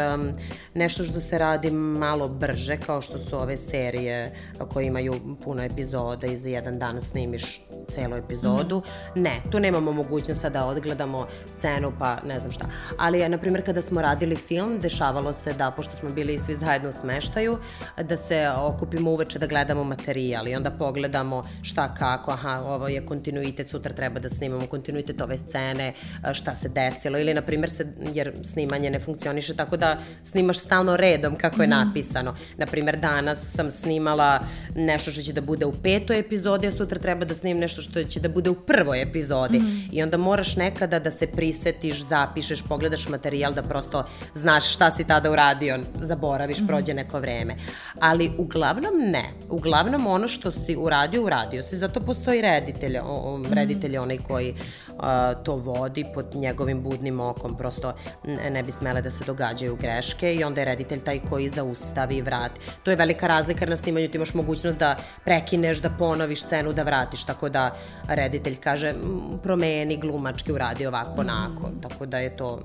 nešto 0.75 1.05
što 1.05 1.21
se 1.21 1.39
radi 1.39 1.71
malo 1.71 2.29
brže, 2.29 2.77
kao 2.77 3.01
što 3.01 3.19
su 3.19 3.37
ove 3.37 3.57
serije 3.57 4.33
koje 4.73 4.87
imaju 4.87 5.15
puno 5.45 5.63
epizoda 5.63 6.27
i 6.27 6.37
za 6.37 6.49
jedan 6.49 6.79
dan 6.79 7.01
snimiš 7.01 7.61
celu 7.91 8.17
epizodu. 8.17 8.83
Mm. 9.17 9.23
Ne, 9.23 9.41
tu 9.51 9.61
nemamo 9.61 9.93
mogućnost 9.93 10.45
da 10.45 10.67
odgledamo 10.67 11.27
scenu 11.47 11.93
pa 11.99 12.17
ne 12.27 12.41
znam 12.41 12.53
šta. 12.53 12.67
Ali, 12.99 13.29
na 13.29 13.39
primjer, 13.39 13.65
kada 13.65 13.83
smo 13.83 14.03
radili 14.03 14.37
film, 14.37 14.81
dešavalo 14.81 15.33
se 15.33 15.53
da, 15.53 15.71
pošto 15.71 15.97
smo 15.97 16.11
bili 16.11 16.39
svi 16.39 16.55
zajedno 16.55 16.89
u 16.89 16.93
smeštaju, 16.93 17.59
da 18.03 18.17
se 18.17 18.51
okupimo 18.57 19.11
uveče 19.11 19.39
da 19.39 19.47
gledamo 19.47 19.85
materijal 19.85 20.49
i 20.49 20.55
onda 20.55 20.71
pogledamo 20.71 21.43
šta 21.63 21.95
kako, 21.95 22.31
aha, 22.31 22.63
ovo 22.67 22.89
je 22.89 23.07
kontinuitet, 23.07 23.69
sutra 23.69 23.95
treba 23.95 24.21
da 24.21 24.29
snimamo 24.29 24.67
kontinuitet 24.67 25.21
ove 25.21 25.39
scene, 25.39 25.93
šta 26.33 26.55
se 26.55 26.69
desilo 26.69 27.19
ili 27.19 27.35
na 27.35 27.43
primjer 27.43 27.71
se, 27.71 27.87
jer 28.15 28.33
snimanje 28.43 28.91
ne 28.91 29.01
funkcioniše 29.01 29.57
tako 29.57 29.77
da 29.77 29.99
snimaš 30.23 30.59
stalno 30.59 30.97
redom 30.97 31.37
kako 31.37 31.63
je 31.63 31.67
mm. 31.67 31.71
napisano. 31.71 32.35
Na 32.57 32.67
primjer 32.67 32.99
danas 33.01 33.53
sam 33.53 33.71
snimala 33.71 34.41
nešto 34.75 35.11
što 35.11 35.23
će 35.23 35.33
da 35.33 35.41
bude 35.41 35.67
u 35.67 35.73
petoj 35.73 36.19
epizodi, 36.19 36.67
a 36.67 36.73
sutra 36.73 36.99
treba 36.99 37.25
da 37.25 37.35
snimim 37.35 37.61
nešto 37.61 37.83
što 37.83 38.05
će 38.05 38.21
da 38.21 38.29
bude 38.29 38.51
u 38.51 38.55
prvoj 38.55 39.03
epizodi. 39.03 39.59
Mm. 39.59 39.89
I 39.93 40.03
onda 40.03 40.17
moraš 40.17 40.57
nekada 40.57 40.99
da 40.99 41.11
se 41.11 41.27
prisetiš, 41.27 42.03
zapišeš, 42.03 42.63
pogledaš 42.69 43.09
materijal 43.09 43.55
da 43.55 43.63
prosto 43.63 44.05
znaš 44.35 44.75
šta 44.75 44.91
si 44.91 45.05
tada 45.05 45.31
uradio, 45.31 45.79
zaboraviš, 46.01 46.61
mm. 46.61 46.67
prođe 46.67 46.95
neko 46.95 47.21
vreme. 47.21 47.57
Ali 48.01 48.31
uglavnom 48.39 48.95
ne. 48.99 49.25
Uglavnom 49.51 50.07
ono 50.07 50.29
što 50.29 50.53
si 50.53 50.77
uradio, 50.77 51.25
uradio 51.25 51.63
si. 51.63 51.77
Zato 51.77 52.01
postoji 52.01 52.43
reditelj, 52.43 52.99
o, 53.03 53.41
reditelj 53.51 53.99
onaj 53.99 54.19
koji 54.19 54.55
a, 54.99 55.35
to 55.35 55.57
vodi 55.57 55.88
pod 56.15 56.35
njegovim 56.35 56.83
budnim 56.83 57.21
okom, 57.21 57.57
prosto 57.57 57.95
ne 58.51 58.63
bi 58.63 58.73
smele 58.73 59.03
da 59.03 59.11
se 59.11 59.25
događaju 59.25 59.77
greške 59.77 60.35
i 60.35 60.45
onda 60.45 60.61
je 60.61 60.65
reditelj 60.65 61.01
taj 61.01 61.21
koji 61.31 61.49
zaustavi 61.49 62.17
i 62.17 62.23
vrati. 62.23 62.61
To 62.83 62.91
je 62.91 62.97
velika 62.97 63.27
razlika 63.27 63.67
na 63.67 63.77
snimanju 63.77 64.09
ti 64.09 64.17
imaš 64.17 64.35
mogućnost 64.35 64.79
da 64.79 64.97
prekineš, 65.25 65.79
da 65.79 65.91
ponoviš 65.91 66.43
scenu, 66.43 66.73
da 66.73 66.83
vratiš, 66.83 67.25
tako 67.25 67.49
da 67.49 67.75
reditelj 68.09 68.57
kaže 68.57 68.95
promeni 69.43 69.97
glumački, 69.97 70.53
uradi 70.53 70.87
ovako, 70.87 71.21
onako, 71.21 71.71
tako 71.83 72.07
da 72.07 72.19
je 72.19 72.37
to 72.37 72.61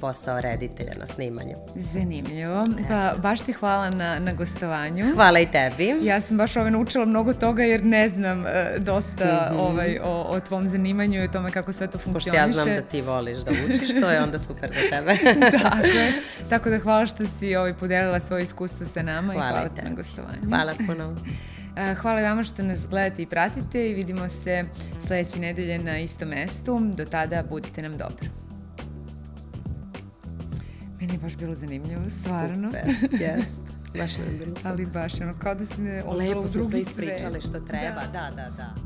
posao 0.00 0.40
reditelja 0.40 0.92
na 1.00 1.06
snimanju. 1.06 1.54
Zanimljivo. 1.74 2.64
Pa 2.88 3.14
baš 3.22 3.40
ti 3.40 3.52
hvala 3.52 3.90
na, 3.90 4.18
na 4.18 4.32
gostovanju. 4.32 5.14
Hvala 5.14 5.40
i 5.40 5.46
tebi. 5.46 5.94
Ja 6.02 6.20
sam 6.20 6.36
baš 6.36 6.56
ovaj 6.56 6.70
naučila 6.70 7.04
mnogo 7.04 7.32
toga 7.32 7.62
jer 7.62 7.84
ne 7.84 8.08
znam 8.08 8.40
uh, 8.40 8.46
dosta 8.78 9.24
mm 9.24 9.54
-hmm. 9.54 9.60
ovaj, 9.60 9.98
o, 9.98 10.22
o 10.22 10.40
tvom 10.40 10.68
zanimanju 10.68 11.20
i 11.20 11.24
o 11.24 11.28
tome 11.28 11.50
kako 11.50 11.72
sve 11.72 11.86
to 11.86 11.98
funkcioniše. 11.98 12.46
Pošto 12.46 12.60
ja 12.60 12.64
znam 12.64 12.76
da 12.76 12.82
ti 12.82 13.02
voliš 13.02 13.38
da 13.38 13.50
učiš, 13.50 13.90
to 14.00 14.10
je 14.10 14.22
onda 14.22 14.38
super 14.38 14.70
za 14.70 14.96
tebe. 14.96 15.16
Tako 15.62 15.86
je. 15.86 16.12
Tako 16.48 16.70
da 16.70 16.78
hvala 16.78 17.06
što 17.06 17.26
si 17.26 17.56
ovaj, 17.56 17.74
podelila 17.74 18.20
svoje 18.20 18.42
iskustvo 18.42 18.86
sa 18.86 19.02
nama 19.02 19.32
hvala 19.32 19.48
i 19.48 19.52
hvala 19.52 19.68
ti 19.68 19.82
na 19.82 19.90
gostovanju. 19.96 20.48
Hvala 20.48 20.74
puno. 20.86 21.16
Hvala 22.00 22.20
vama 22.20 22.44
što 22.44 22.62
nas 22.62 22.88
gledate 22.88 23.22
i 23.22 23.26
pratite 23.26 23.90
i 23.90 23.94
vidimo 23.94 24.28
se 24.28 24.64
sledeće 25.06 25.38
nedelje 25.38 25.78
na 25.78 25.98
istom 25.98 26.28
mestu. 26.28 26.80
Do 26.94 27.04
tada 27.04 27.42
budite 27.50 27.82
nam 27.82 27.92
dobro. 27.92 28.45
Meni 31.06 31.18
je 31.18 31.22
baš 31.22 31.36
bilo 31.36 31.54
zanimljivo, 31.54 32.10
stvarno. 32.10 32.70
Super, 32.70 33.20
jest. 33.26 33.60
Baš 33.98 34.18
nam 34.18 34.26
je 34.26 34.38
bilo 34.44 34.56
super. 34.56 34.72
Ali 34.72 34.86
baš, 34.86 35.20
ono, 35.20 35.34
kao 35.38 35.54
da 35.54 35.66
si 35.66 35.82
me 35.82 36.02
odvela 36.06 36.40
u 36.40 36.48
drugi 36.48 36.48
sve. 36.48 36.60
Lepo 36.60 36.68
smo 36.68 36.70
sve 36.70 36.80
ispričali 36.80 37.40
što 37.40 37.60
treba, 37.60 38.00
da, 38.12 38.12
da, 38.12 38.30
da. 38.30 38.50
da. 38.50 38.50
da. 38.56 38.85